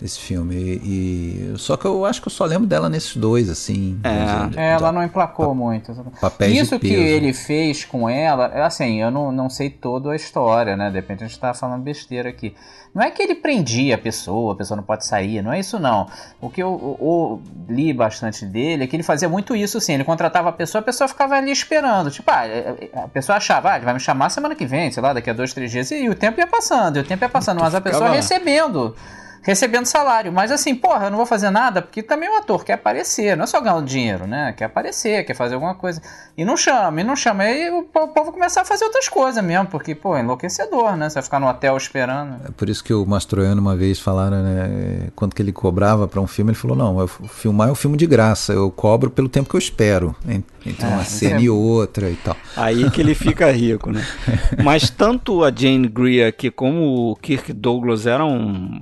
[0.00, 0.54] desse filme.
[0.54, 3.98] E, e, só que eu acho que eu só lembro dela nesses dois, assim.
[4.04, 5.92] É, é ela não emplacou pa, muito.
[6.20, 10.76] Papéis Isso que ele fez com ela, assim, eu não, não sei toda a história,
[10.76, 10.90] né?
[10.90, 12.54] De repente a gente tá falando besteira aqui.
[12.94, 15.78] Não é que ele prendia a pessoa, a pessoa não pode sair, não é isso
[15.78, 16.08] não.
[16.40, 19.92] O que eu, eu, eu li bastante dele é que ele fazia muito isso, assim,
[19.92, 22.10] ele contratava a pessoa, a pessoa ficava ali esperando.
[22.10, 22.44] Tipo, ah,
[23.04, 25.34] a pessoa achava, ah, ele vai me chamar semana que vem, sei lá, daqui a
[25.34, 27.82] dois, três dias, e o tempo ia passando, e o tempo ia passando, mas a
[27.82, 28.96] pessoa recebendo
[29.46, 30.32] recebendo salário.
[30.32, 33.44] Mas assim, porra, eu não vou fazer nada, porque também o ator quer aparecer, não
[33.44, 34.52] é só ganhar dinheiro, né?
[34.56, 36.02] Quer aparecer, quer fazer alguma coisa.
[36.36, 37.44] E não chama, e não chama.
[37.44, 41.08] Aí o povo começar a fazer outras coisas mesmo, porque, pô, é enlouquecedor, né?
[41.08, 42.44] Você vai ficar no hotel esperando.
[42.44, 45.08] É por isso que o Mastroiano uma vez falaram, né?
[45.14, 47.96] Quanto que ele cobrava para um filme, ele falou: não, eu filmar é um filme
[47.96, 50.16] de graça, eu cobro pelo tempo que eu espero.
[50.26, 51.42] Entre é, uma cena é...
[51.42, 52.36] e outra e tal.
[52.56, 54.04] Aí que ele fica rico, né?
[54.64, 58.80] Mas tanto a Jane Greer aqui como o Kirk Douglas eram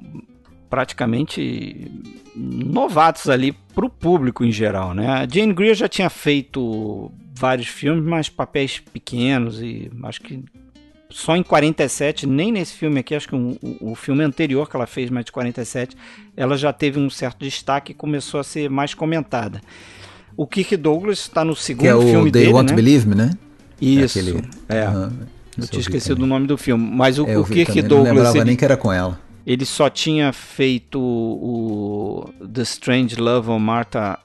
[0.75, 1.89] praticamente
[2.35, 5.07] novatos ali para o público em geral, né?
[5.07, 10.43] A Jane Greer já tinha feito vários filmes, mas papéis pequenos e acho que
[11.09, 14.75] só em 47, nem nesse filme aqui, acho que um, o, o filme anterior que
[14.75, 15.97] ela fez, mais de 47,
[16.37, 19.61] ela já teve um certo destaque e começou a ser mais comentada.
[20.37, 22.75] O Kirk Douglas está no segundo que é o filme They dele, Want né?
[22.75, 23.31] Believe Me, né?
[23.81, 24.23] Isso, é.
[24.23, 24.49] Aquele...
[24.69, 24.89] é.
[24.89, 25.13] Uhum.
[25.57, 27.83] Eu tinha esquecido o nome do filme, mas o, é, o Kirk também.
[27.85, 28.09] Douglas...
[28.09, 28.45] Não lembrava ele...
[28.47, 29.21] nem que era com ela.
[29.47, 34.19] Ele só tinha feito o The Strange Love of Martha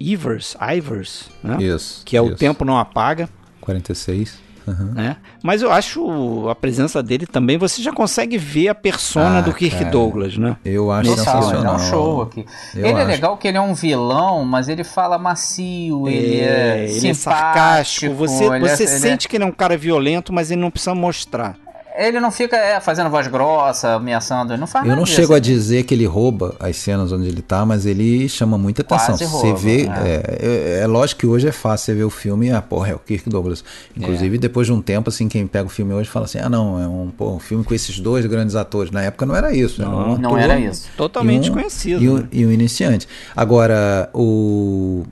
[0.00, 1.62] Ivers, Ivers né?
[1.62, 2.02] Isso.
[2.04, 2.32] Que é isso.
[2.32, 3.28] O Tempo Não Apaga.
[3.60, 4.40] 46.
[4.66, 4.92] Uhum.
[4.94, 5.16] Né?
[5.42, 9.52] Mas eu acho a presença dele também, você já consegue ver a persona ah, do
[9.52, 10.56] Kirk cara, Douglas, né?
[10.64, 11.74] Eu acho Total, sensacional.
[11.74, 12.46] Ele é um show aqui.
[12.74, 13.00] Eu ele é acho.
[13.00, 17.08] é legal que ele é um vilão, mas ele fala macio, é, ele é, ele
[17.08, 18.14] é sarcástico.
[18.14, 19.30] Você, você é, sente é...
[19.30, 21.56] que ele é um cara violento, mas ele não precisa mostrar.
[21.94, 25.38] Ele não fica é, fazendo voz grossa, ameaçando, ele não faz Eu não chego a
[25.38, 29.16] dizer que ele rouba as cenas onde ele tá, mas ele chama muita atenção.
[29.16, 30.02] Quase você rouba, vê, né?
[30.04, 32.94] é, é, é, lógico que hoje é fácil você ver o filme, ah, porra, é
[32.94, 33.62] o Kirk Douglas.
[33.96, 34.38] Inclusive, é.
[34.38, 36.86] depois de um tempo, assim, quem pega o filme hoje fala assim, ah, não, é
[36.86, 38.90] um, pô, um filme com esses dois grandes atores.
[38.90, 39.82] Na época não era isso.
[39.82, 40.88] Não, era um não era isso.
[40.96, 42.02] Totalmente um, conhecido.
[42.02, 42.28] E um, né?
[42.32, 43.06] e um iniciante.
[43.36, 45.04] Agora, o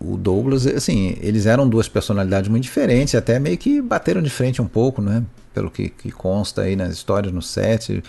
[0.00, 4.60] o, Douglas, assim, eles eram duas personalidades muito diferentes, até meio que bateram de frente
[4.60, 5.22] um pouco, né?
[5.58, 8.00] Pelo que, que consta aí nas histórias no set,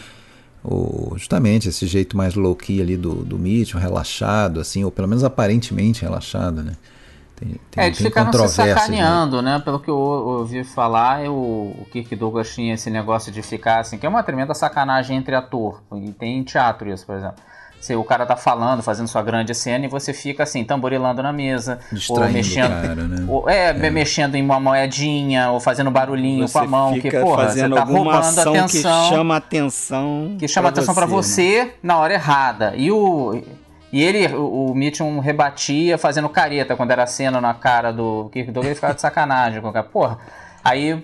[0.63, 5.23] o, justamente esse jeito mais low-key ali do, do Mitchell, relaxado, assim, ou pelo menos
[5.23, 6.75] aparentemente relaxado, né?
[7.35, 9.59] Tem, tem, é, eles ficaram se sacaneando, né?
[9.65, 13.97] Pelo que eu ouvi falar, eu, o Kirk Douglas tinha esse negócio de ficar assim,
[13.97, 15.81] que é uma tremenda sacanagem entre ator.
[15.95, 17.41] E tem teatro isso, por exemplo
[17.79, 21.31] se o cara tá falando, fazendo sua grande cena e você fica assim, tamborilando na
[21.31, 23.25] mesa, ou mexendo, cara, né?
[23.27, 27.09] ou, é, é, mexendo em uma moedinha, ou fazendo barulhinho você com a mão, que
[27.09, 31.71] porra, você tá roubando atenção, que chama atenção, que chama atenção para você, né?
[31.81, 32.73] na hora errada.
[32.75, 33.41] E o
[33.91, 38.51] e ele, o, o Mitchum rebatia fazendo careta quando era cena na cara do Kirk
[38.51, 40.19] Douglas, ele ficava de sacanagem, qualquer porra.
[40.63, 41.03] Aí,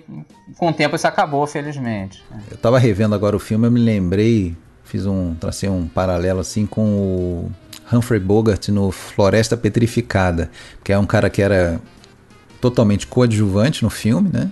[0.56, 2.22] com o tempo, isso acabou, felizmente.
[2.50, 4.54] Eu tava revendo agora o filme, eu me lembrei
[4.86, 7.50] fiz um tracei um paralelo assim com o
[7.92, 10.50] Humphrey Bogart no Floresta Petrificada,
[10.82, 11.80] que é um cara que era
[12.60, 14.50] totalmente coadjuvante no filme, né?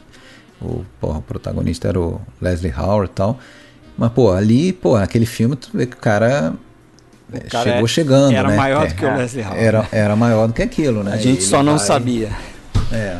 [0.60, 3.38] O, porra, o protagonista era o Leslie Howard e tal.
[3.96, 6.54] Mas, pô, ali, pô, aquele filme, tu vê que o cara,
[7.32, 8.56] o cara chegou é, chegando, era né?
[8.56, 9.60] maior é, do que o Leslie Howard.
[9.64, 11.12] Era, era maior do que aquilo, né?
[11.12, 12.30] A gente só não vai, sabia.
[12.92, 13.18] É.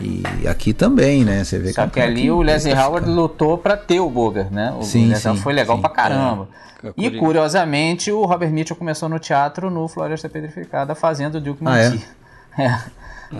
[0.00, 1.44] E aqui também, né?
[1.44, 4.74] Você vê Só que, que ali o Leslie Howard lutou para ter o Bogart, né?
[4.78, 5.82] O sim, Leslie sim, foi legal sim.
[5.82, 6.48] pra caramba.
[6.82, 6.92] É.
[6.96, 11.78] E curiosamente, o Robert Mitchell começou no teatro no Floresta Petrificada fazendo o Duke ah,
[11.78, 11.98] é?
[12.62, 12.78] é.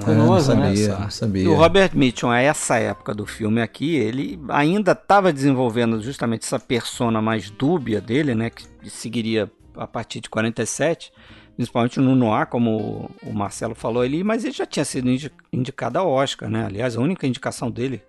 [0.03, 0.99] Curioso, ah, não sabia, né?
[1.01, 1.43] Não sabia.
[1.45, 6.45] E o Robert Mitchum, a essa época do filme aqui, ele ainda estava desenvolvendo justamente
[6.45, 8.51] essa persona mais dúbia dele, né?
[8.51, 11.13] Que seguiria a partir de 47
[11.57, 15.09] principalmente no Noir, como o Marcelo falou ali, mas ele já tinha sido
[15.53, 16.67] indicado a Oscar, né?
[16.67, 18.03] Aliás, a única indicação dele,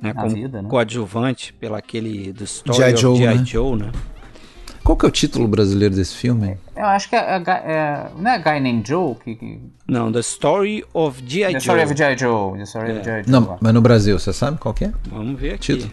[0.00, 0.68] né, como vida, né?
[0.68, 2.84] coadjuvante pela aquele The Story G.
[2.84, 3.38] of Joe, G.I.
[3.38, 3.44] Né?
[3.44, 3.92] Joe, né?
[4.84, 6.56] Qual que é o título brasileiro desse filme?
[6.74, 9.16] Eu acho que é, é, é não é Guy Named Joe?
[9.16, 9.60] Que, que...
[9.86, 11.42] Não, The Story of G.I.
[11.42, 11.52] Joe.
[11.52, 12.18] The Story of G.I.
[12.18, 12.56] Joe.
[12.56, 12.94] The Story é.
[12.94, 13.22] of G.I.
[13.24, 13.32] Joe.
[13.32, 14.92] Não, mas no Brasil, você sabe qual que é?
[15.10, 15.74] Vamos ver aqui.
[15.74, 15.92] Título?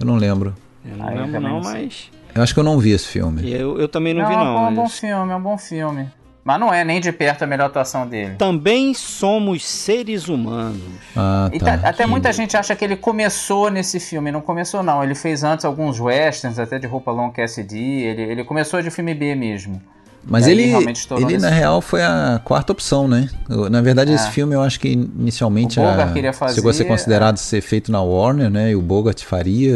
[0.00, 0.56] Eu não lembro.
[0.84, 2.10] Eu não lembro não, mas...
[2.34, 3.48] Eu acho que eu não vi esse filme.
[3.52, 4.66] Eu, eu também não, não vi não.
[4.66, 6.08] É um bom filme, é um bom filme.
[6.44, 8.34] Mas não é nem de perto a melhor atuação dele.
[8.36, 10.82] Também somos seres humanos.
[11.16, 11.78] Ah, tá.
[11.78, 14.32] tá até muita gente acha que ele começou nesse filme.
[14.32, 15.04] Não começou, não.
[15.04, 17.78] Ele fez antes alguns westerns, até de roupa long Cassidy.
[17.78, 19.80] Ele, ele começou de filme B mesmo.
[20.24, 20.72] Mas ele,
[21.18, 23.28] ele na real foi a quarta opção, né?
[23.70, 24.14] Na verdade, é.
[24.14, 27.38] esse filme eu acho que inicialmente a, fazer, chegou a ser considerado é.
[27.38, 28.70] ser feito na Warner, né?
[28.70, 29.74] E o Bogart faria,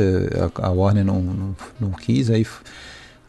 [0.62, 2.46] a, a Warner não, não, não, quis, aí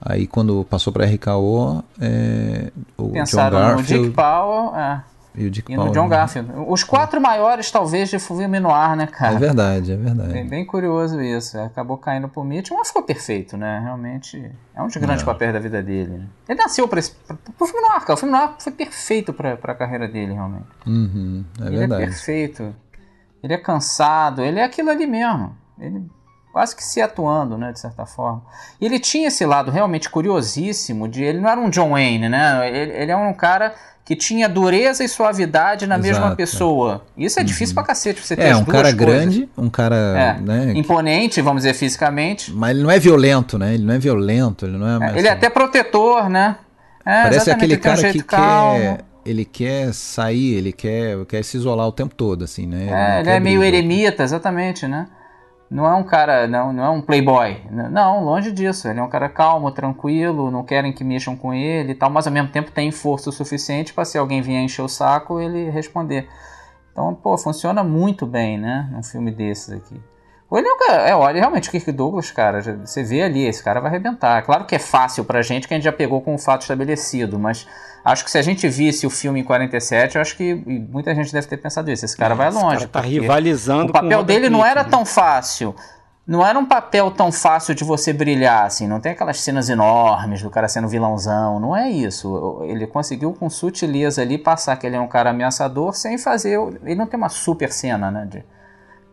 [0.10, 3.94] Aí quando passou para RKO, é, o Pensaram John Garfield...
[3.94, 5.04] no Dick Powell é,
[5.36, 6.16] e, o Dick e Powell, no John né?
[6.16, 6.52] Garfield.
[6.66, 9.36] Os quatro maiores, talvez, de filme no ar, né, cara?
[9.36, 10.32] É verdade, é verdade.
[10.32, 11.60] Bem, bem curioso isso.
[11.60, 13.82] Acabou caindo pro Mitch, mas ficou perfeito, né?
[13.84, 15.26] Realmente é um dos grandes é.
[15.26, 16.20] papéis da vida dele.
[16.20, 16.28] Né?
[16.48, 17.02] Ele nasceu para
[17.58, 18.14] pro filme no ar, cara.
[18.14, 20.68] O filme no ar foi perfeito para a carreira dele, realmente.
[20.86, 22.02] Uhum, é ele é verdade.
[22.02, 22.76] é perfeito.
[23.44, 25.54] Ele é cansado, ele é aquilo ali mesmo.
[25.78, 26.02] Ele
[26.52, 28.42] quase que se atuando, né, de certa forma.
[28.82, 32.68] E ele tinha esse lado realmente curiosíssimo de ele não era um John Wayne, né?
[32.68, 33.74] Ele, ele é um cara
[34.04, 36.08] que tinha dureza e suavidade na Exato.
[36.08, 37.06] mesma pessoa.
[37.18, 37.46] Isso é uhum.
[37.46, 38.94] difícil pra cacete você ter É, um cara coisas.
[38.94, 40.42] grande, um cara é.
[40.42, 42.54] né, imponente, vamos dizer, fisicamente.
[42.54, 43.74] Mas ele não é violento, né?
[43.74, 45.12] Ele não é violento, ele não é.
[45.12, 46.56] é ele é até protetor, né?
[47.06, 48.80] É, Parece aquele cara um que calmo.
[48.80, 52.84] quer ele quer sair, ele quer, quer se isolar o tempo todo, assim, né?
[52.84, 55.06] Ele é, ele é meio eremita, exatamente, né?
[55.70, 57.62] Não é um cara, não, não é um playboy.
[57.70, 58.88] Não, longe disso.
[58.88, 62.26] Ele é um cara calmo, tranquilo, não querem que mexam com ele e tal, mas
[62.26, 66.30] ao mesmo tempo tem força suficiente para se alguém vier encher o saco, ele responder.
[66.92, 68.90] Então, pô, funciona muito bem, né?
[68.98, 70.02] Um filme desses aqui.
[70.52, 73.90] Ele é, é, olha, realmente, o Kirk Douglas, cara, você vê ali, esse cara vai
[73.90, 74.42] arrebentar.
[74.44, 77.38] Claro que é fácil pra gente, que a gente já pegou com o fato estabelecido,
[77.38, 77.68] mas
[78.06, 81.34] acho que se a gente visse o filme em 47, eu acho que muita gente
[81.34, 82.06] deve ter pensado isso.
[82.06, 82.78] Esse cara é, vai longe.
[82.78, 84.90] Esse cara tá rivalizando O papel dele não era né?
[84.90, 85.76] tão fácil.
[86.26, 88.88] Não era um papel tão fácil de você brilhar, assim.
[88.88, 91.60] Não tem aquelas cenas enormes do cara sendo vilãozão.
[91.60, 92.62] Não é isso.
[92.64, 96.58] Ele conseguiu com sutileza ali passar que ele é um cara ameaçador sem fazer.
[96.84, 98.26] Ele não tem uma super cena, né?
[98.30, 98.46] De,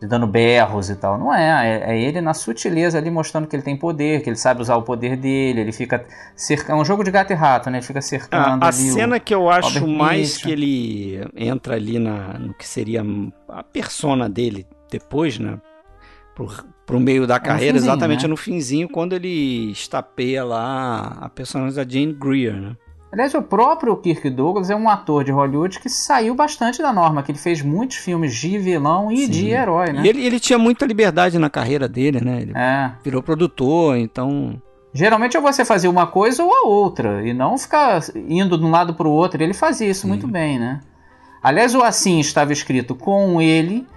[0.07, 1.17] dando berros e tal.
[1.17, 4.37] Não é, é, é, ele na sutileza ali mostrando que ele tem poder, que ele
[4.37, 6.77] sabe usar o poder dele, ele fica cercando.
[6.77, 7.77] É um jogo de gato e rato, né?
[7.79, 8.63] Ele fica cercando.
[8.63, 13.03] Ah, a cena que eu acho mais que ele entra ali na, no que seria
[13.49, 15.59] a persona dele depois, né?
[16.35, 16.51] Pro,
[16.85, 18.27] pro meio da é carreira, finzinho, exatamente né?
[18.27, 22.75] no finzinho, quando ele estapeia lá a personagem da Jane Greer, né?
[23.15, 27.23] Aliás, o próprio Kirk Douglas é um ator de Hollywood que saiu bastante da norma,
[27.23, 29.31] que ele fez muitos filmes de vilão e Sim.
[29.31, 30.01] de herói, né?
[30.03, 32.41] E ele, ele tinha muita liberdade na carreira dele, né?
[32.41, 32.91] Ele é.
[33.01, 34.61] virou produtor, então...
[34.93, 38.71] Geralmente é você fazer uma coisa ou a outra, e não ficar indo de um
[38.71, 39.41] lado para o outro.
[39.41, 40.09] Ele fazia isso Sim.
[40.09, 40.81] muito bem, né?
[41.41, 43.87] Aliás, o Assim estava escrito com ele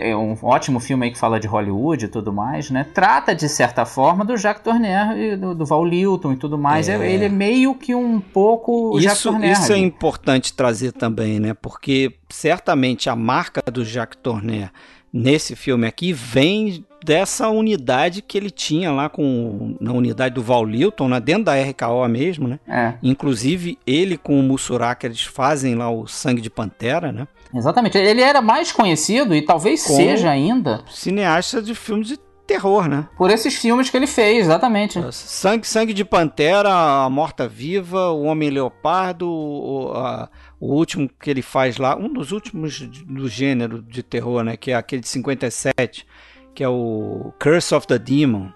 [0.00, 2.86] é um ótimo filme aí que fala de Hollywood e tudo mais, né?
[2.94, 6.88] Trata de certa forma do Jacques Tourneur e do, do Val Lilton e tudo mais.
[6.88, 6.94] É.
[7.10, 9.52] Ele é meio que um pouco isso, Jacques Tourneur.
[9.52, 11.54] Isso é importante trazer também, né?
[11.54, 14.70] Porque certamente a marca do Jacques Tourneur
[15.12, 20.64] nesse filme aqui vem dessa unidade que ele tinha lá com na unidade do Val
[20.64, 22.60] Lilton, né, dentro da RKO mesmo, né?
[22.66, 22.94] É.
[23.02, 27.26] Inclusive ele com o Mussuraka eles fazem lá o Sangue de Pantera, né?
[27.54, 27.98] Exatamente.
[27.98, 33.08] Ele era mais conhecido e talvez Como seja ainda cineasta de filmes de terror, né?
[33.16, 35.00] Por esses filmes que ele fez, exatamente.
[35.12, 40.28] Sangue, Sangue de Pantera, A Morta Viva, O Homem Leopardo, o, a,
[40.60, 44.56] o último que ele faz lá, um dos últimos do gênero de terror, né?
[44.56, 46.06] Que é aquele de 57,
[46.54, 48.50] que é o Curse of the Demon.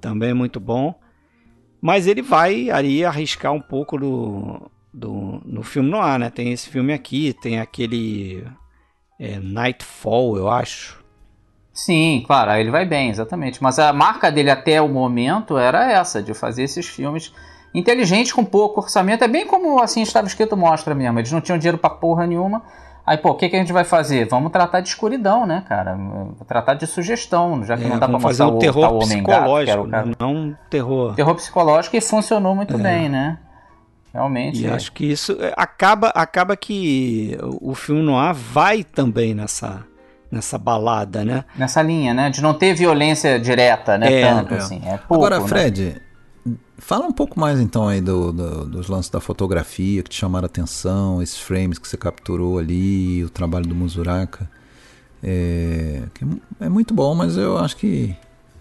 [0.00, 0.94] Também é muito bom.
[1.80, 6.30] Mas ele vai ali arriscar um pouco do, do, no filme no ar, né?
[6.30, 8.46] Tem esse filme aqui, tem aquele
[9.18, 11.02] é, Nightfall, eu acho.
[11.72, 13.62] Sim, claro, aí ele vai bem, exatamente.
[13.62, 17.32] Mas a marca dele até o momento era essa, de fazer esses filmes
[17.74, 19.24] inteligentes com pouco orçamento.
[19.24, 21.18] É bem como assim estava escrito mostra mesmo.
[21.18, 22.62] Eles não tinham dinheiro pra porra nenhuma.
[23.04, 24.28] Aí, pô, o que, que a gente vai fazer?
[24.28, 25.98] Vamos tratar de escuridão, né, cara?
[26.46, 30.10] Tratar de sugestão, já que é, não dá pra mostrar o, terror o psicológico, gato,
[30.20, 31.14] não terror.
[31.14, 32.78] Terror psicológico e funcionou muito é.
[32.78, 33.38] bem, né?
[34.12, 34.62] Realmente.
[34.62, 34.70] E é.
[34.70, 39.84] acho que isso é, acaba, acaba que o filme noir vai também nessa,
[40.30, 41.44] nessa balada, né?
[41.56, 42.28] Nessa linha, né?
[42.28, 44.12] De não ter violência direta, né?
[44.12, 44.56] É, Tanto é.
[44.58, 44.82] assim.
[44.84, 45.48] É pouco, Agora, né?
[45.48, 45.94] Fred, né?
[46.82, 50.44] fala um pouco mais então aí do, do, dos lances da fotografia que te chamaram
[50.44, 54.50] a atenção, esses frames que você capturou ali, o trabalho do Muzuraka.
[55.22, 56.02] É,
[56.60, 58.14] é muito bom, mas eu acho que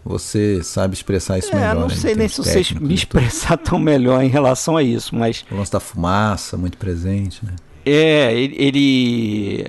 [0.04, 1.76] você sabe expressar isso é, melhor.
[1.76, 5.46] Não sei nem se você me expressar tão melhor em relação a isso, mas.
[5.52, 7.56] O lance da fumaça, muito presente, né?
[7.86, 9.68] É, ele, ele.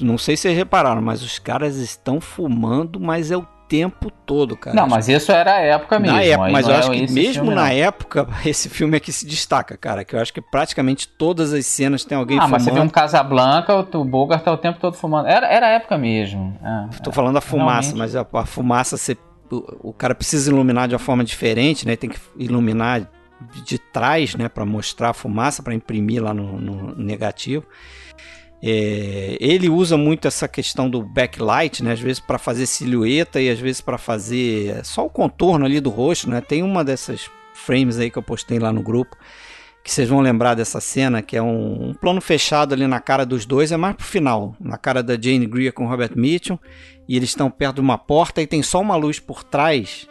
[0.00, 4.56] Não sei se vocês repararam, mas os caras estão fumando, mas é o tempo todo,
[4.56, 4.74] cara.
[4.74, 6.16] Não, mas isso era a época mesmo.
[6.16, 7.66] Na época, mas eu é acho que mesmo na não.
[7.66, 10.04] época, esse filme é que se destaca, cara.
[10.04, 12.54] Que eu acho que praticamente todas as cenas tem alguém ah, fumando.
[12.54, 15.28] Ah, mas você vê um Casablanca, o Bogart tá o tempo todo fumando.
[15.28, 16.58] Era, era a época mesmo.
[16.62, 17.98] É, Tô falando da fumaça, realmente.
[17.98, 19.16] mas a, a fumaça, você,
[19.50, 21.96] o, cara precisa iluminar de uma forma diferente, né?
[21.96, 23.10] Tem que iluminar
[23.64, 24.48] de trás, né?
[24.48, 27.64] Para mostrar a fumaça, para imprimir lá no, no negativo.
[28.62, 31.92] É, ele usa muito essa questão do backlight, né?
[31.92, 35.90] Às vezes para fazer silhueta e às vezes para fazer só o contorno ali do
[35.90, 36.40] rosto, né?
[36.40, 39.16] Tem uma dessas frames aí que eu postei lá no grupo
[39.82, 43.24] que vocês vão lembrar dessa cena, que é um, um, plano fechado ali na cara
[43.24, 46.58] dos dois, é mais pro final, na cara da Jane Greer com Robert Mitchum,
[47.10, 50.08] e eles estão perto de uma porta e tem só uma luz por trás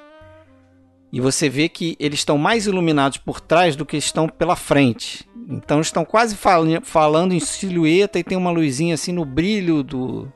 [1.14, 5.28] e você vê que eles estão mais iluminados por trás do que estão pela frente.
[5.50, 10.32] Então estão quase fal falando em silhueta e tem uma luzinha assim no brilho do,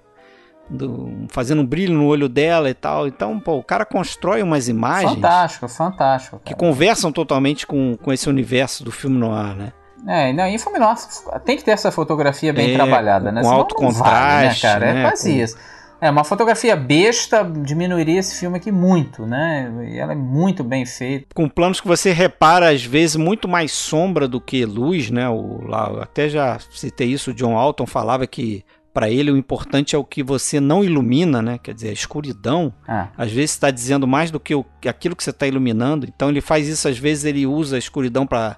[0.69, 3.07] do, fazendo um brilho no olho dela e tal.
[3.07, 5.13] Então, pô, o cara constrói umas imagens.
[5.13, 6.37] Fantástico, fantástico.
[6.37, 6.45] Cara.
[6.45, 9.73] Que conversam totalmente com, com esse universo do filme noir, né?
[10.07, 10.97] É, não, e filme noir
[11.45, 13.41] tem que ter essa fotografia bem é, trabalhada, né?
[13.41, 14.85] Com Senão alto contraste, vale, né, cara?
[14.87, 14.99] É né?
[15.01, 15.37] É quase com...
[15.37, 15.57] isso.
[16.03, 19.71] É, uma fotografia besta diminuiria esse filme aqui muito, né?
[19.89, 21.27] E ela é muito bem feita.
[21.33, 25.29] Com planos que você repara, às vezes, muito mais sombra do que luz, né?
[25.29, 29.95] O, lá, até já citei isso, o John Alton falava que para ele o importante
[29.95, 31.57] é o que você não ilumina, né?
[31.57, 33.07] Quer dizer, a escuridão, ah.
[33.17, 36.05] às vezes está dizendo mais do que o, aquilo que você está iluminando.
[36.05, 38.57] Então ele faz isso, às vezes ele usa a escuridão para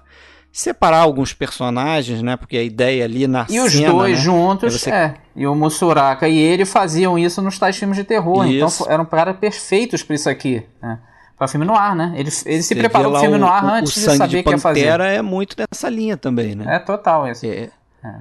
[0.56, 2.34] separar alguns personagens, né?
[2.34, 4.24] Porque a ideia ali na E os dois né?
[4.24, 4.90] juntos, é, você...
[4.90, 5.14] é.
[5.36, 8.46] E o Mussuraka e ele faziam isso nos tais filmes de terror.
[8.46, 8.82] Então isso.
[8.82, 10.62] Então eram caras perfeitos para isso aqui.
[10.80, 10.98] Né?
[11.36, 12.14] Para filme no ar, né?
[12.16, 15.00] Ele, ele se preparou para filme no ar antes de saber o que ia fazer.
[15.00, 16.76] é muito nessa linha também, né?
[16.76, 17.44] É total isso.
[17.44, 17.48] É.
[17.48, 17.70] é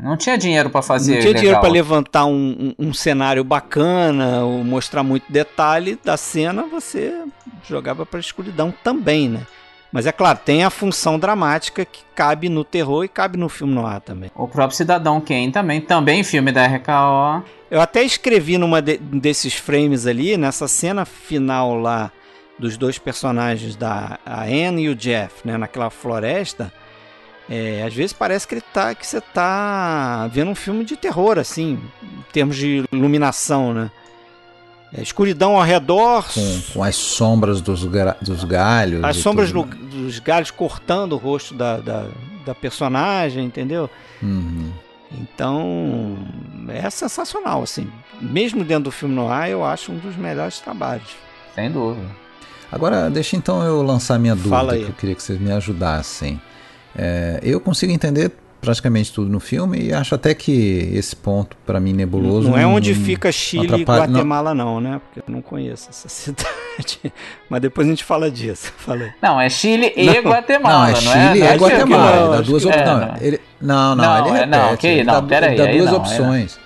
[0.04, 1.14] não tinha dinheiro para fazer.
[1.14, 1.42] Não tinha legal.
[1.42, 7.14] dinheiro para levantar um, um, um, cenário bacana, ou mostrar muito detalhe da cena, você
[7.66, 9.48] jogava para escuridão também, né?
[9.96, 13.74] Mas é claro, tem a função dramática que cabe no terror e cabe no filme
[13.74, 14.30] noir também.
[14.36, 17.46] O próprio Cidadão Kane também, também filme da RKO.
[17.72, 22.12] Eu até escrevi numa de, desses frames ali, nessa cena final lá
[22.60, 26.74] dos dois personagens da Anne e o Jeff, né, naquela floresta.
[27.50, 31.40] É, às vezes parece que, ele tá, que você tá vendo um filme de terror,
[31.40, 33.90] assim, em termos de iluminação, né?
[34.98, 36.26] É, escuridão ao redor.
[36.34, 37.86] Com, com as sombras dos,
[38.22, 39.04] dos galhos.
[39.04, 42.08] As sombras no, dos galhos cortando o rosto da, da,
[42.46, 43.90] da personagem, entendeu?
[44.22, 44.72] Uhum.
[45.12, 46.18] Então,
[46.70, 47.90] é sensacional, assim.
[48.22, 51.16] Mesmo dentro do filme noir, eu acho um dos melhores trabalhos.
[51.54, 52.08] Sem dúvida.
[52.72, 56.42] Agora, deixa então eu lançar minha dúvida, que eu queria que vocês me ajudassem.
[56.98, 58.32] É, eu consigo entender
[58.66, 62.66] praticamente tudo no filme e acho até que esse ponto para mim nebuloso não, é
[62.66, 64.76] onde não, fica Chile e Guatemala não.
[64.76, 67.14] não, né porque eu não conheço essa cidade
[67.50, 70.32] mas depois a gente fala disso falei não é Chile e não.
[70.32, 71.56] Guatemala não é Chile não é?
[71.56, 75.04] e Guatemala ele dá duas opções não, não, ele, não, não, ele repete, não, okay,
[75.04, 76.66] não, dá, pera aí, dá duas opções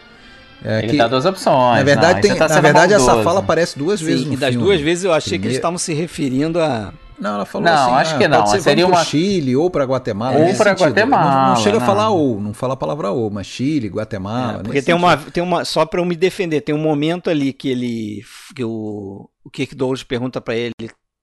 [0.64, 1.78] é ele que, dá duas opções.
[1.78, 4.50] Na verdade, tem, tá na verdade essa fala aparece duas Sim, vezes no e das
[4.50, 4.66] filme.
[4.66, 5.41] duas vezes eu achei Primeiro...
[5.41, 7.95] que eles estavam se referindo a não, ela falou não, assim.
[7.95, 8.45] acho ah, que não.
[8.47, 10.38] Ser, Seria uma Chile ou para Guatemala.
[10.38, 11.32] Ou para Guatemala.
[11.32, 11.84] Não, não chega não.
[11.84, 14.59] a falar ou, não fala a palavra ou, mas Chile, Guatemala.
[14.59, 17.51] É, porque tem uma, tem uma, só para eu me defender, tem um momento ali
[17.51, 18.24] que ele,
[18.55, 20.74] que o, o Kirk Douglas pergunta para ele,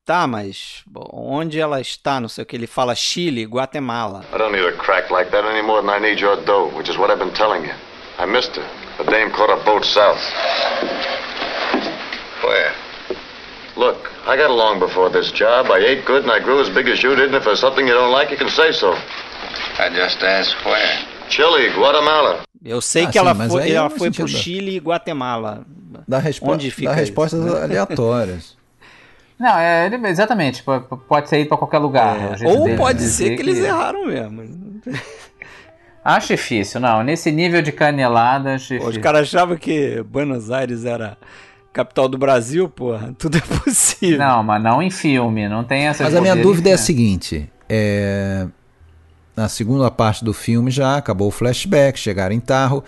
[0.05, 2.21] tá, mas onde ela está?
[2.21, 4.25] Não sei o que ele fala, Chile, Guatemala.
[4.33, 6.91] I don't need a crack like that any more than I need your dough, which
[6.91, 7.75] is what I've been telling you.
[8.19, 8.67] I missed her.
[8.99, 10.21] The dame caught a boat south.
[12.43, 12.86] Where?
[13.77, 15.67] Look, I got along before this job.
[15.71, 17.87] I ate good and I grew as big as you did, and if there's something
[17.87, 18.95] you don't like, you can say so.
[19.79, 21.05] I just asked where.
[21.29, 22.41] Chile, Guatemala.
[22.65, 25.65] Eu sei ah, que sim, ela foi, ela foi pro Chile e Guatemala.
[26.09, 27.55] Dá, respo Onde fica dá respostas isso?
[27.57, 28.57] aleatórias.
[29.39, 30.65] Não, é, exatamente.
[31.07, 32.41] Pode ser ir para qualquer lugar.
[32.41, 32.47] É.
[32.49, 34.81] Ou pode ser que, que eles erraram mesmo.
[36.03, 37.03] Acho difícil, não.
[37.03, 38.91] Nesse nível de canelada, acho difícil.
[38.91, 41.19] Os caras achavam que Buenos Aires era
[41.77, 44.19] capital do Brasil, porra, tudo é possível.
[44.19, 46.05] Não, mas não em filme, não tem essa.
[46.05, 48.47] Mas a minha dúvida é a seguinte: é...
[49.37, 52.83] na segunda parte do filme já acabou o flashback, chegaram em Tarro.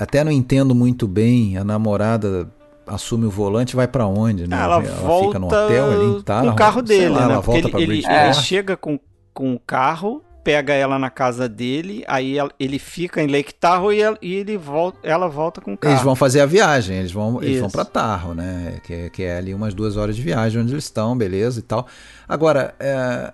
[0.00, 2.48] Até não entendo muito bem, a namorada
[2.86, 4.56] assume o volante vai para onde, né?
[4.56, 6.46] Ela, ela volta fica no hotel ali em Tarro.
[6.46, 7.32] Com o carro dele, lá, né?
[7.34, 8.98] Ela volta ele, ele, ele chega com,
[9.32, 14.34] com o carro pega ela na casa dele, aí ele fica em Lake Tahoe e
[14.34, 15.94] ele volta, ela volta com o carro.
[15.94, 18.78] Eles vão fazer a viagem, eles vão, eles vão para Tahoe, né?
[18.84, 21.62] Que, é, que é ali umas duas horas de viagem onde eles estão, beleza e
[21.62, 21.86] tal.
[22.28, 23.32] Agora, é,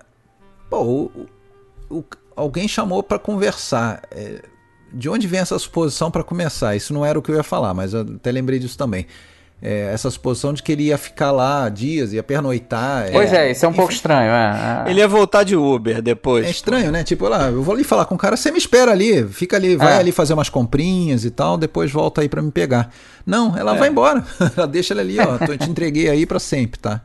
[0.70, 1.26] pô, o,
[1.90, 2.04] o,
[2.36, 4.02] alguém chamou para conversar.
[4.12, 4.42] É,
[4.92, 6.74] de onde vem essa suposição para começar?
[6.76, 9.06] Isso não era o que eu ia falar, mas eu até lembrei disso também.
[9.62, 13.10] É, essa suposição de que ele ia ficar lá dias, ia pernoitar.
[13.12, 14.30] Pois é, é isso é um enfim, pouco estranho.
[14.30, 14.90] É, é.
[14.90, 16.46] Ele ia voltar de Uber depois.
[16.46, 17.04] É estranho, né?
[17.04, 19.76] Tipo, lá, eu vou ali falar com o cara, você me espera ali, fica ali,
[19.76, 19.98] vai é.
[19.98, 22.90] ali fazer umas comprinhas e tal, depois volta aí para me pegar.
[23.26, 24.24] Não, ela vai embora.
[24.56, 27.02] ela deixa ele ali, ó, tô, te entreguei aí para sempre, tá?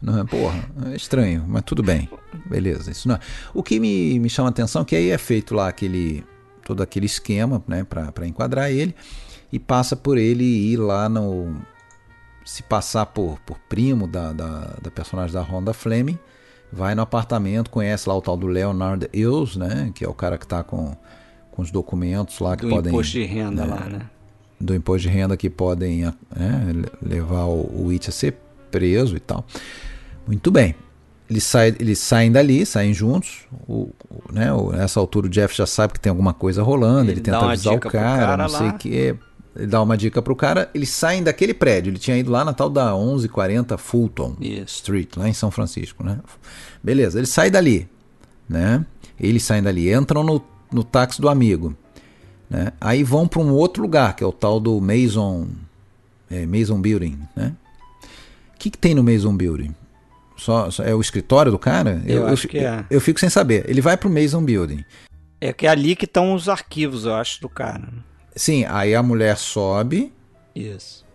[0.00, 2.08] Não, porra, é estranho, mas tudo bem.
[2.44, 3.18] Beleza, isso não é.
[3.52, 6.24] O que me, me chama a atenção é que aí é feito lá aquele
[6.64, 8.94] todo aquele esquema, né, para enquadrar ele
[9.52, 11.54] e passa por ele ir lá no
[12.46, 16.16] se passar por, por primo da, da, da personagem da Honda Fleming,
[16.72, 19.90] vai no apartamento, conhece lá o tal do Leonard Ills, né?
[19.92, 20.96] Que é o cara que está com,
[21.50, 22.92] com os documentos lá que do podem.
[22.92, 24.00] Do imposto de renda né, lá, né?
[24.60, 26.12] Do imposto de renda que podem né,
[27.02, 28.36] levar o, o It a ser
[28.70, 29.44] preso e tal.
[30.24, 30.76] Muito bem.
[31.28, 33.40] Eles, saem, eles saem dali, saem juntos.
[33.66, 37.10] O, o, né, o, nessa altura o Jeff já sabe que tem alguma coisa rolando,
[37.10, 39.16] ele, ele tenta avisar o cara, cara, não sei o que.
[39.68, 41.90] Dá uma dica pro cara, eles saem daquele prédio.
[41.90, 44.36] Ele tinha ido lá na tal da 1140 Fulton
[44.66, 46.18] Street, lá em São Francisco, né?
[46.82, 47.88] Beleza, ele sai dali,
[48.48, 48.84] né?
[49.18, 51.74] Eles saem dali, entram no, no táxi do amigo,
[52.50, 52.72] né?
[52.80, 55.48] Aí vão para um outro lugar, que é o tal do Mason,
[56.30, 57.54] é, Mason Building, né?
[58.54, 59.74] O que, que tem no Mason Building?
[60.36, 62.02] Só, só, é o escritório do cara?
[62.06, 62.80] Eu, eu acho eu, que é.
[62.90, 63.64] Eu, eu fico sem saber.
[63.68, 64.84] Ele vai pro Mason Building.
[65.40, 67.88] É que é ali que estão os arquivos, eu acho, do cara.
[68.36, 70.12] Sim, aí a mulher sobe.
[70.54, 71.06] Isso.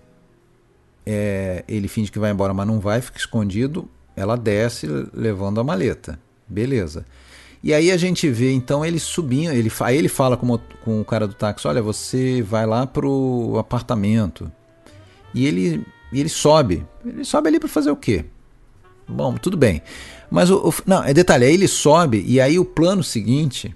[1.06, 3.88] É, ele finge que vai embora, mas não vai, fica escondido.
[4.16, 6.20] Ela desce levando a maleta.
[6.48, 7.06] Beleza.
[7.64, 11.06] E aí a gente vê então ele subindo, ele, aí ele fala com, com o
[11.06, 14.52] cara do táxi, olha, você vai lá pro apartamento.
[15.32, 16.84] E ele, ele sobe.
[17.06, 18.26] Ele sobe ali para fazer o quê?
[19.08, 19.84] Bom, tudo bem.
[20.30, 23.76] Mas o, o, não, é detalhe, aí ele sobe e aí o plano seguinte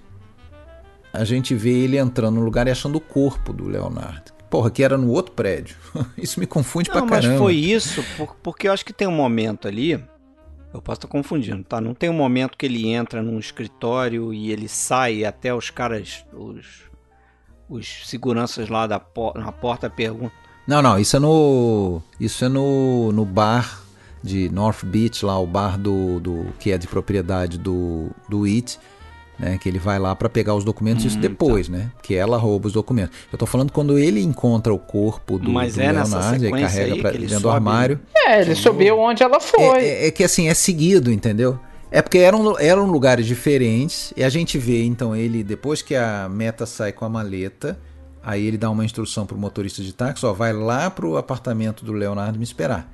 [1.16, 4.32] a gente vê ele entrando no lugar e achando o corpo do Leonardo.
[4.50, 5.76] Porra, que era no outro prédio.
[6.16, 7.32] isso me confunde não, pra caramba.
[7.34, 8.04] Mas foi isso,
[8.42, 9.92] porque eu acho que tem um momento ali.
[10.72, 11.80] Eu posso estar confundindo, tá?
[11.80, 16.24] Não tem um momento que ele entra num escritório e ele sai até os caras,
[16.32, 16.66] os,
[17.68, 19.00] os seguranças lá da
[19.34, 20.32] na porta perguntam.
[20.66, 22.02] Não, não, isso é no.
[22.20, 23.80] Isso é no, no bar
[24.22, 28.78] de North Beach, lá, o bar do, do que é de propriedade do, do It
[29.38, 31.76] né, que ele vai lá para pegar os documentos hum, isso depois, tá.
[31.76, 31.90] né?
[32.02, 33.16] Que ela rouba os documentos.
[33.30, 36.96] Eu tô falando quando ele encontra o corpo do, Mas do é Leonardo e carrega
[36.96, 38.00] para dentro do armário.
[38.14, 39.78] É, ele subiu onde ela foi.
[39.78, 41.58] É, é, é, que assim, é seguido, entendeu?
[41.90, 46.28] É porque eram, eram lugares diferentes e a gente vê então ele, depois que a
[46.28, 47.78] meta sai com a maleta,
[48.22, 51.92] aí ele dá uma instrução pro motorista de táxi, ó, vai lá pro apartamento do
[51.92, 52.92] Leonardo me esperar.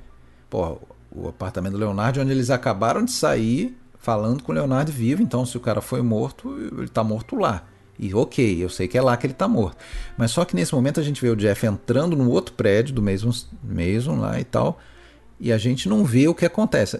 [0.49, 0.77] Pô,
[1.11, 5.45] o apartamento do Leonardo onde eles acabaram de sair falando com o Leonardo vivo, então
[5.45, 7.63] se o cara foi morto, ele está morto lá.
[7.97, 9.77] E ok, eu sei que é lá que ele está morto.
[10.17, 13.01] Mas só que nesse momento a gente vê o Jeff entrando no outro prédio do
[13.01, 13.31] mesmo
[13.63, 14.77] Mason lá e tal,
[15.39, 16.99] e a gente não vê o que acontece.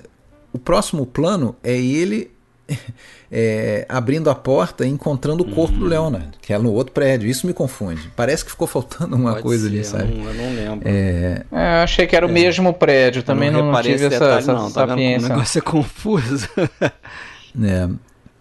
[0.54, 2.32] O próximo plano é ele
[3.32, 5.80] é, abrindo a porta e encontrando o corpo uhum.
[5.80, 7.30] do Leonard, que é no outro prédio.
[7.30, 8.10] Isso me confunde.
[8.16, 10.12] Parece que ficou faltando uma Pode coisa ser, ali, sabe?
[10.12, 10.88] Eu não, eu não lembro.
[10.88, 11.44] É...
[11.52, 12.32] é, eu achei que era o é.
[12.32, 13.24] mesmo prédio.
[13.24, 15.28] Também não, não tive essa, detalhe, essa não, tá sapiência.
[15.28, 16.50] O negócio é confuso.
[17.64, 17.90] é.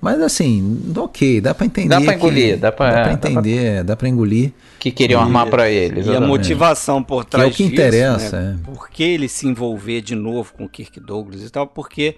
[0.02, 1.88] Mas assim, ok, dá para entender.
[1.88, 4.52] Dá para engolir, que, dá para dá pra entender, dá, dá para engolir.
[4.80, 6.08] Que queriam e, armar para eles.
[6.08, 8.40] E a motivação por trás que é o que disso, interessa.
[8.40, 8.58] Né?
[8.60, 8.64] É.
[8.64, 11.68] Por que ele se envolver de novo com o Kirk Douglas e tal?
[11.68, 12.16] Porque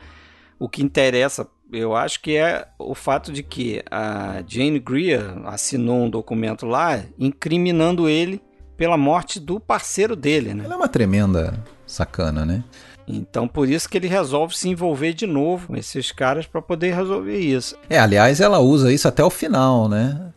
[0.58, 1.46] o que interessa
[1.76, 7.02] eu acho que é o fato de que a Jane Greer assinou um documento lá
[7.18, 8.40] incriminando ele
[8.76, 10.64] pela morte do parceiro dele, né?
[10.64, 11.54] Ela é uma tremenda
[11.86, 12.64] sacana, né?
[13.06, 16.94] Então por isso que ele resolve se envolver de novo com esses caras para poder
[16.94, 17.76] resolver isso.
[17.88, 20.32] É, aliás, ela usa isso até o final, né?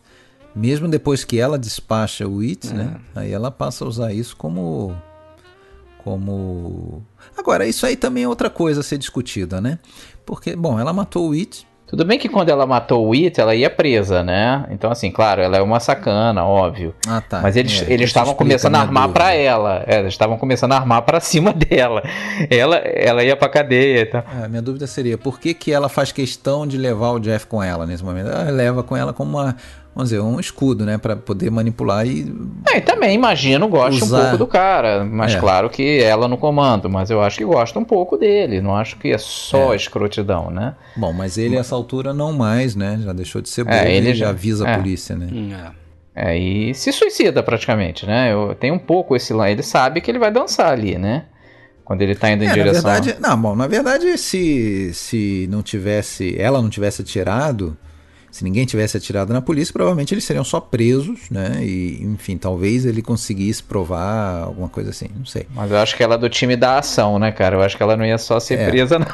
[0.56, 2.82] Mesmo depois que ela despacha o It, né?
[2.82, 2.86] é.
[2.86, 3.00] né?
[3.16, 4.96] Aí ela passa a usar isso como
[6.04, 7.04] como
[7.38, 9.78] Agora, isso aí também é outra coisa a ser discutida, né?
[10.28, 11.66] Porque, bom, ela matou o It.
[11.88, 14.66] Tudo bem que quando ela matou o It, ela ia presa, né?
[14.72, 16.94] Então, assim, claro, ela é uma sacana, óbvio.
[17.08, 17.40] Ah, tá.
[17.42, 19.86] Mas eles é, eles estavam começando a armar para ela.
[19.88, 22.04] É, eles estavam começando a armar para cima dela.
[22.50, 24.22] Ela, ela ia pra cadeia e tal.
[24.44, 27.64] É, minha dúvida seria, por que, que ela faz questão de levar o Jeff com
[27.64, 28.28] ela nesse momento?
[28.32, 29.56] Ela leva com ela como uma,
[29.98, 32.32] vamos dizer, um escudo, né, para poder manipular e.
[32.72, 34.18] É, e também imagino gosta usar...
[34.18, 35.40] um pouco do cara, mas é.
[35.40, 38.98] claro que ela no comando, mas eu acho que gosta um pouco dele, não acho
[38.98, 39.76] que é só é.
[39.76, 40.76] escrotidão, né?
[40.96, 43.00] Bom, mas ele a essa altura não mais, né?
[43.04, 44.78] Já deixou de ser bom, é, ele já avisa a é.
[44.78, 45.28] polícia, né?
[45.32, 45.50] Hum,
[46.16, 46.32] é.
[46.32, 46.38] é.
[46.38, 48.32] e se suicida praticamente, né?
[48.32, 51.26] Eu tenho um pouco esse lá, ele sabe que ele vai dançar ali, né?
[51.84, 52.84] Quando ele tá indo em é, direção.
[52.84, 56.36] Na verdade, não, bom, na verdade, se, se não tivesse.
[56.38, 57.78] Ela não tivesse tirado,
[58.30, 61.64] se ninguém tivesse atirado na polícia, provavelmente eles seriam só presos, né?
[61.64, 65.48] E, enfim, talvez ele conseguisse provar alguma coisa assim, não sei.
[65.54, 67.56] Mas eu acho que ela é do time da ação, né, cara?
[67.56, 69.06] Eu acho que ela não ia só ser é, presa, não.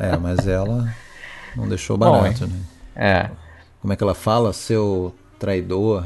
[0.00, 0.94] É, é, mas ela
[1.56, 2.60] não deixou barato, Bom, né?
[2.94, 3.30] É.
[3.80, 4.52] Como é que ela fala?
[4.52, 6.04] Seu traidor.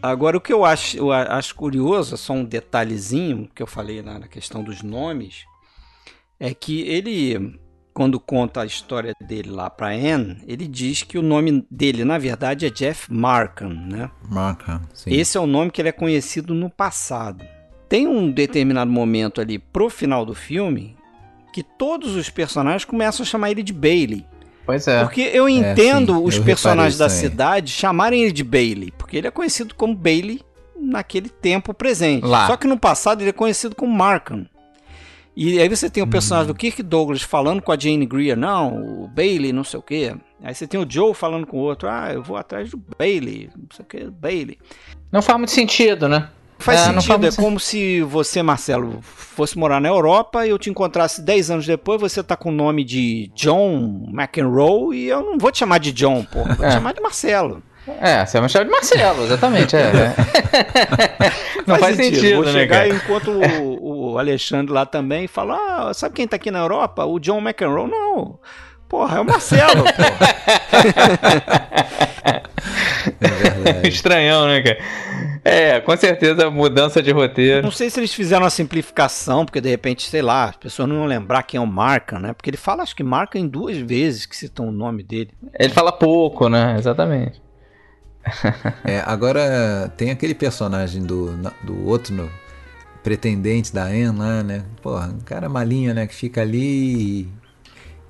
[0.00, 4.20] Agora, o que eu acho, eu acho curioso, só um detalhezinho que eu falei na,
[4.20, 5.44] na questão dos nomes,
[6.38, 7.58] é que ele
[7.96, 12.18] quando conta a história dele lá para Anne, ele diz que o nome dele, na
[12.18, 14.10] verdade, é Jeff Markham, né?
[14.28, 15.14] Markham, sim.
[15.14, 17.42] Esse é o nome que ele é conhecido no passado.
[17.88, 20.94] Tem um determinado momento ali pro final do filme
[21.54, 24.26] que todos os personagens começam a chamar ele de Bailey.
[24.66, 25.02] Pois é.
[25.02, 29.16] Porque eu entendo é, sim, os eu personagens da cidade chamarem ele de Bailey, porque
[29.16, 30.42] ele é conhecido como Bailey
[30.78, 32.26] naquele tempo presente.
[32.26, 32.46] Lá.
[32.46, 34.44] Só que no passado ele é conhecido como Markham.
[35.36, 36.54] E aí você tem o personagem hum.
[36.54, 40.14] do Kirk Douglas falando com a Jane Greer, não, o Bailey, não sei o quê.
[40.42, 43.50] Aí você tem o Joe falando com o outro, ah, eu vou atrás do Bailey,
[43.54, 44.58] não sei o que, Bailey.
[45.12, 46.30] Não faz muito sentido, né?
[46.58, 50.58] Faz é, sentido, faz é como se você, Marcelo, fosse morar na Europa e eu
[50.58, 55.22] te encontrasse 10 anos depois, você tá com o nome de John McEnroe e eu
[55.22, 56.68] não vou te chamar de John, pô, vou é.
[56.68, 57.62] te chamar de Marcelo.
[58.00, 59.76] É, você vai me chamar de Marcelo, exatamente.
[59.76, 60.14] É.
[61.66, 62.14] Não faz, faz sentido.
[62.16, 62.34] sentido.
[62.36, 62.88] Vou né, chegar cara?
[62.88, 67.04] enquanto o, o, Alexandre lá também e falar: ah, sabe quem tá aqui na Europa?
[67.04, 67.90] O John McEnroe.
[67.90, 68.38] Não.
[68.88, 69.82] Porra, é o Marcelo,
[73.82, 74.78] é Estranhão, né, cara?
[75.44, 77.62] É, com certeza mudança de roteiro.
[77.62, 80.98] Não sei se eles fizeram uma simplificação, porque de repente, sei lá, as pessoas não
[80.98, 82.32] vão lembrar quem é o Marca, né?
[82.32, 85.32] Porque ele fala, acho que Marca em duas vezes que citam o nome dele.
[85.58, 86.76] Ele fala pouco, né?
[86.78, 87.42] Exatamente
[88.84, 92.30] é, agora tem aquele personagem do, do outro
[93.06, 94.64] no, pretendente da Anne lá, né?
[94.82, 96.06] Porra, um cara malinho, né?
[96.06, 97.28] Que fica ali e,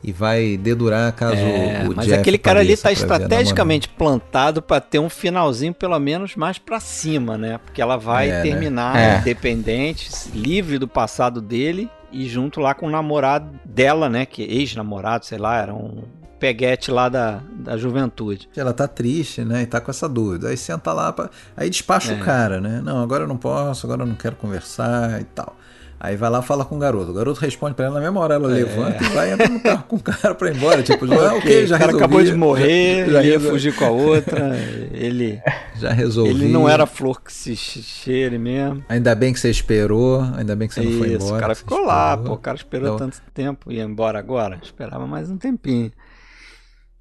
[0.05, 4.80] e vai dedurar caso é, o, Mas Jeff aquele cara ali tá estrategicamente plantado para
[4.80, 7.59] ter um finalzinho pelo menos mais para cima, né?
[7.59, 8.42] Porque ela vai é, né?
[8.42, 9.18] terminar né?
[9.20, 14.24] independente, livre do passado dele e junto lá com o namorado dela, né?
[14.24, 16.05] Que ex-namorado, sei lá, era um
[16.39, 18.49] peguete lá da, da juventude.
[18.57, 19.62] Ela tá triste, né?
[19.62, 20.49] E tá com essa dúvida.
[20.49, 21.30] Aí senta lá, pra...
[21.57, 22.16] aí despacha é.
[22.16, 22.80] o cara, né?
[22.82, 25.57] Não, agora eu não posso, agora eu não quero conversar e tal.
[25.99, 27.11] Aí vai lá fala com o garoto.
[27.11, 28.55] O garoto responde pra ela na mesma hora, ela é.
[28.55, 30.82] levanta e vai entrar no carro com o cara pra ir embora.
[30.82, 33.84] Tipo, okay, ok, já O cara resolvi, acabou de morrer, já, já ia fugir com
[33.87, 34.57] a outra.
[34.93, 35.41] Ele.
[35.78, 36.34] Já resolveu.
[36.34, 38.84] Ele não era flor que se cheire mesmo.
[38.89, 41.37] Ainda bem que você esperou, ainda bem que você Isso, não foi embora.
[41.37, 42.34] O cara ficou lá, pô.
[42.34, 43.11] O cara esperou então...
[43.11, 43.72] tanto tempo.
[43.72, 44.59] Ia embora agora?
[44.62, 45.91] Esperava mais um tempinho.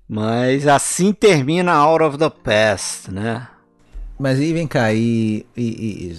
[0.07, 3.47] Mas assim termina Out of the Past, né?
[4.17, 6.15] Mas aí vem cá, e, e, e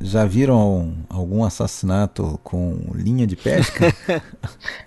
[0.00, 3.94] já viram algum assassinato com linha de pesca?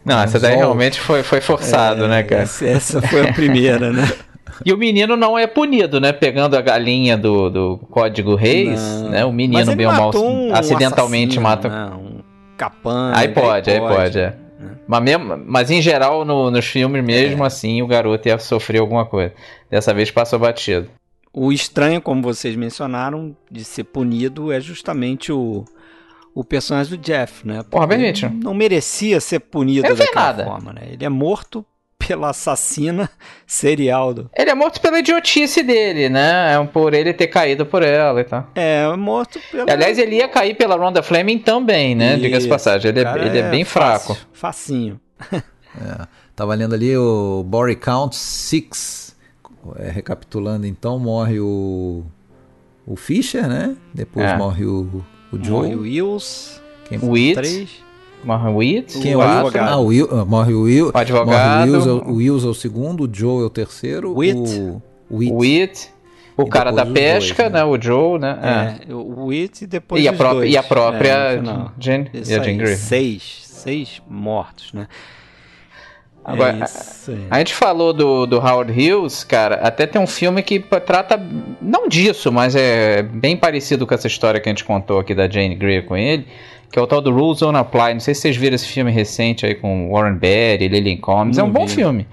[0.05, 2.43] Não, essa daí realmente foi, foi forçado, é, né, cara?
[2.43, 4.07] Essa, essa foi a primeira, né?
[4.63, 6.13] E o menino não é punido, né?
[6.13, 9.09] Pegando a galinha do, do Código Reis, não.
[9.09, 9.25] né?
[9.25, 11.67] O menino bem ou mal um acidentalmente mata.
[11.67, 11.93] Né?
[11.93, 12.21] Um
[12.55, 13.17] capanga.
[13.17, 14.44] Aí pode, aí pode, aí pode é.
[14.87, 17.47] Mas, mesmo, mas em geral, no, nos filmes, mesmo é.
[17.47, 19.33] assim, o garoto ia sofrer alguma coisa.
[19.69, 20.89] Dessa vez passou batido.
[21.33, 25.65] O estranho, como vocês mencionaram, de ser punido é justamente o,
[26.33, 27.63] o personagem do Jeff, né?
[27.63, 28.29] Porra, Benito.
[28.29, 30.45] Não merecia ser punido daquela nada.
[30.45, 30.83] forma, né?
[30.91, 31.65] Ele é morto
[32.05, 33.09] pela assassina
[33.47, 34.29] serial do.
[34.35, 36.53] Ele é morto pela idiotice dele, né?
[36.53, 38.49] É por ele ter caído por ela e tal.
[38.55, 39.71] É, morto pela.
[39.71, 42.17] Aliás, ele ia cair pela Ronda Fleming também, né?
[42.17, 42.89] Diga-se passagem.
[42.89, 44.27] Ele, é, ele é, é bem fácil, fraco.
[44.33, 44.99] Facinho.
[45.31, 49.15] é, tava lendo ali o Body Count 6.
[49.77, 52.03] É, recapitulando, então, morre o.
[52.87, 53.75] O Fischer, né?
[53.91, 54.37] Depois é.
[54.37, 55.69] morre o, o Joe.
[55.69, 56.61] Morre o Wills.
[56.87, 57.83] Quem o It.
[58.25, 58.99] Morre o Witt.
[58.99, 59.69] Quem é o advogado?
[59.69, 60.91] Ah, o Will, ah, morre o Will.
[60.93, 61.71] O advogado.
[61.71, 64.13] Morre o, Wills, é o segundo, o Joe é o terceiro.
[64.15, 64.59] Witt.
[65.09, 65.33] O Witt.
[65.33, 65.95] Witt.
[66.35, 67.59] O e cara da pesca, dois, né?
[67.59, 67.65] né?
[67.65, 68.39] O Joe, né?
[68.41, 68.93] É, é.
[68.93, 70.53] o Witt e depois e a própria dois.
[70.53, 71.41] E a própria é,
[71.79, 72.75] Jane, e a Jane Grey.
[72.75, 74.87] Seis, seis mortos, né?
[76.25, 80.41] Agora, é a, a, gente falou do, do Howard Hughes, cara, até tem um filme
[80.41, 81.21] que trata,
[81.61, 85.29] não disso, mas é bem parecido com essa história que a gente contou aqui da
[85.29, 86.25] Jane Grey com ele,
[86.71, 87.93] que é o tal do Rules Don't Apply.
[87.93, 91.37] Não sei se vocês viram esse filme recente aí com Warren Beatty, Lily Combs.
[91.37, 91.59] Não é um vi.
[91.59, 92.07] bom filme.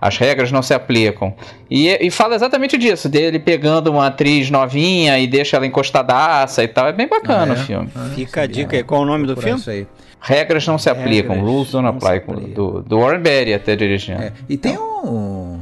[0.00, 1.34] As regras não se aplicam.
[1.68, 6.68] E, e fala exatamente disso, dele pegando uma atriz novinha e deixa ela encostadaça e
[6.68, 6.86] tal.
[6.86, 7.60] É bem bacana ah, é?
[7.60, 7.88] o filme.
[7.96, 8.84] Ah, Fica a dica aí.
[8.84, 9.86] Qual o nome do filme?
[10.20, 11.34] Regras não se aplicam.
[11.34, 12.20] Regras Rules don't apply.
[12.54, 14.22] Do, do Warren Beatty até dirigindo.
[14.22, 14.32] É.
[14.48, 15.57] E tem um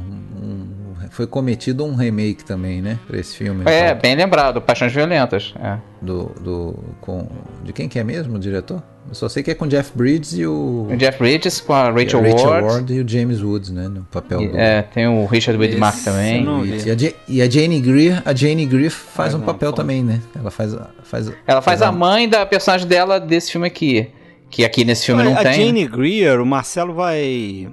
[1.17, 2.99] foi cometido um remake também, né?
[3.07, 3.63] Pra esse filme.
[3.65, 5.51] É, bem lembrado, Paixões Violentas.
[5.59, 5.77] É.
[5.99, 7.27] Do, do, com,
[7.63, 8.83] de quem que é mesmo o diretor?
[9.09, 10.87] Eu só sei que é com Jeff Bridges e o.
[10.91, 12.67] O Jeff Bridges com a Rachel, Rachel Ward.
[12.67, 12.93] Ward.
[12.93, 13.87] e o James Woods, né?
[13.87, 14.57] No papel e, do.
[14.59, 16.45] É, tem o Richard Widmark também.
[16.85, 20.21] E a, e a Jane Greer, a Jane Greer faz um papel também, né?
[20.39, 20.75] Ela faz.
[21.01, 24.07] faz ela faz, faz a mãe da personagem dela desse filme aqui.
[24.51, 25.47] Que aqui nesse filme não a tem.
[25.47, 27.69] A Jane Greer, o Marcelo vai.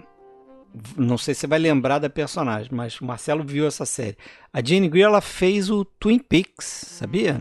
[0.97, 4.17] Não sei se você vai lembrar da personagem, mas o Marcelo viu essa série.
[4.53, 7.41] A Jane Greer ela fez o Twin Peaks, sabia?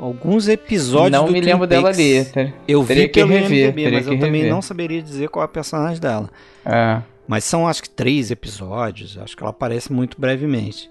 [0.00, 1.82] Alguns episódios não do me Twin lembro Peaks.
[1.82, 2.24] dela ali.
[2.24, 4.26] Ter, eu vi pelo rever, IMDb, mas eu rever.
[4.26, 6.30] também não saberia dizer qual é a personagem dela.
[6.64, 7.02] É.
[7.26, 10.90] Mas são acho que três episódios, acho que ela aparece muito brevemente.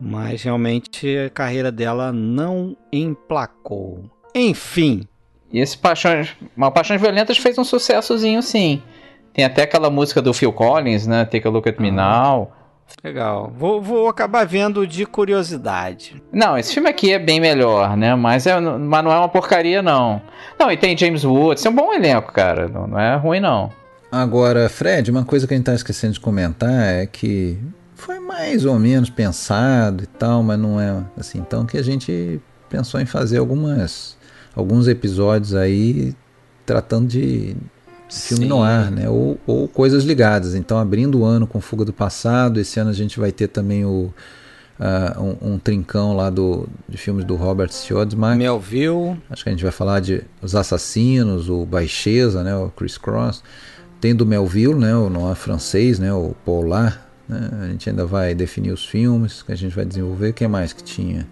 [0.00, 4.10] Mas realmente a carreira dela não emplacou.
[4.34, 5.06] Enfim.
[5.52, 8.82] E esse Paixões, uma Paixões Violentas fez um sucessozinho sim.
[9.36, 11.26] Tem até aquela música do Phil Collins, né?
[11.26, 12.50] Take a Look at Me Now.
[13.04, 13.52] Legal.
[13.54, 16.22] Vou, vou acabar vendo de curiosidade.
[16.32, 18.14] Não, esse filme aqui é bem melhor, né?
[18.14, 20.22] Mas, é, mas não é uma porcaria, não.
[20.58, 22.66] Não, e tem James Woods, é um bom elenco, cara.
[22.66, 23.70] Não, não é ruim, não.
[24.10, 27.58] Agora, Fred, uma coisa que a gente tá esquecendo de comentar é que
[27.94, 31.40] foi mais ou menos pensado e tal, mas não é assim.
[31.40, 34.16] Então que a gente pensou em fazer algumas
[34.54, 36.14] alguns episódios aí
[36.64, 37.54] tratando de
[38.08, 38.48] filme Sim.
[38.48, 39.08] no ar, né?
[39.08, 40.54] Ou, ou coisas ligadas.
[40.54, 43.84] Então, abrindo o ano com Fuga do Passado, esse ano a gente vai ter também
[43.84, 44.12] o,
[44.78, 48.38] uh, um, um, trincão lá do, de filmes do Robert Siodmak.
[48.38, 49.16] Melville.
[49.28, 52.56] Acho que a gente vai falar de Os Assassinos, o Baixeza, né?
[52.56, 53.42] O Chris Cross.
[54.00, 54.94] Tem do Melville, né?
[54.94, 56.12] O noir francês, né?
[56.12, 57.06] O Polar.
[57.28, 57.50] Né?
[57.62, 60.30] A gente ainda vai definir os filmes que a gente vai desenvolver.
[60.30, 61.26] O que mais que tinha?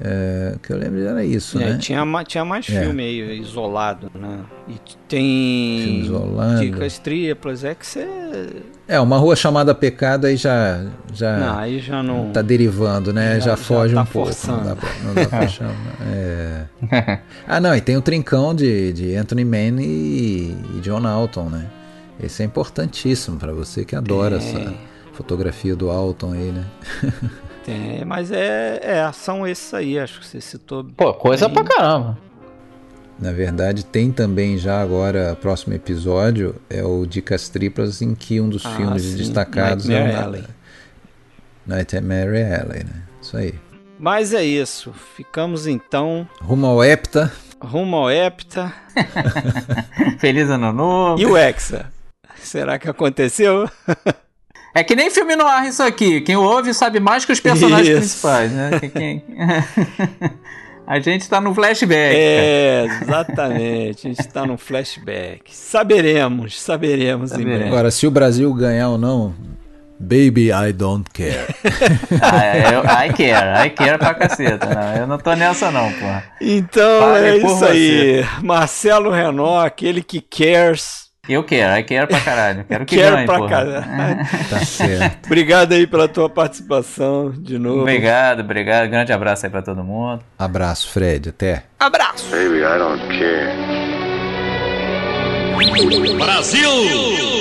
[0.00, 1.78] É, que eu lembro era isso, é, né?
[1.78, 2.82] Tinha, tinha mais É.
[2.84, 4.38] filme aí isolado, né?
[4.68, 4.74] E
[5.08, 6.60] tem Filme isolado.
[6.60, 8.06] dicas triplas, é que você.
[8.86, 12.30] É, uma rua chamada Pecado aí já já Não, aí já não.
[12.30, 13.34] tá derivando, né?
[13.34, 14.28] Já, Já- já foge tá um pouco.
[14.28, 14.58] forçando.
[14.58, 15.74] Não dá pra, não dá pra chamar.
[16.06, 16.64] É.
[17.46, 21.66] Ah, não, e tem o trincão de, de Anthony Mann e, e John Alton, né?
[22.22, 24.74] Esse é importantíssimo pra você que adora essa
[25.12, 26.64] fotografia do Alton aí, né?
[27.68, 30.84] Tem, mas é, é, são esses aí, acho que você citou.
[30.96, 31.54] Pô, coisa bem.
[31.54, 32.18] pra caramba.
[33.18, 38.48] Na verdade, tem também já agora, próximo episódio, é o Dicas Triplas, em que um
[38.48, 40.44] dos Ah, filmes sim, destacados Nightmare é o Alley.
[41.66, 43.02] Nightmare Alley, né?
[43.20, 43.54] Isso aí.
[43.98, 44.92] Mas é isso.
[45.16, 47.32] Ficamos então Rumo ao Hepta.
[47.60, 48.72] rumo ao Hepta
[50.20, 51.20] Feliz ano novo.
[51.20, 51.92] e o Hexa.
[52.36, 53.68] Será que aconteceu?
[54.78, 56.20] É que nem filme no ar isso aqui.
[56.20, 57.98] Quem ouve sabe mais que os personagens Isso.
[57.98, 58.70] principais, né?
[58.80, 59.22] Que- quem-
[60.86, 62.14] A gente tá no flashback.
[62.14, 62.16] cara.
[62.18, 64.06] É, exatamente.
[64.06, 65.42] A gente está no flashback.
[65.54, 67.58] Saberemos, saberemos em Saberemos.
[67.58, 67.68] breve.
[67.74, 69.34] Agora, se o Brasil ganhar ou não,
[70.00, 71.54] baby, I don't care.
[72.22, 74.66] Ah, é, eu, I care, I care pra caceta.
[74.74, 76.24] Não, eu não tô nessa não, porra.
[76.40, 78.24] Então é isso aí.
[78.42, 81.07] Marcelo Renault, aquele que cares.
[81.28, 82.64] Eu quero, I care pra caralho.
[82.66, 83.50] Quero que Quer ganhe, pra porra.
[83.50, 84.26] caralho.
[84.48, 85.26] tá certo.
[85.28, 87.82] Obrigado aí pela tua participação de novo.
[87.82, 88.88] Obrigado, obrigado.
[88.88, 90.22] Grande abraço aí pra todo mundo.
[90.38, 91.28] Abraço, Fred.
[91.28, 91.64] Até.
[91.78, 92.30] Abraço.
[92.30, 93.48] Baby, I don't care.
[96.16, 97.37] Brasil!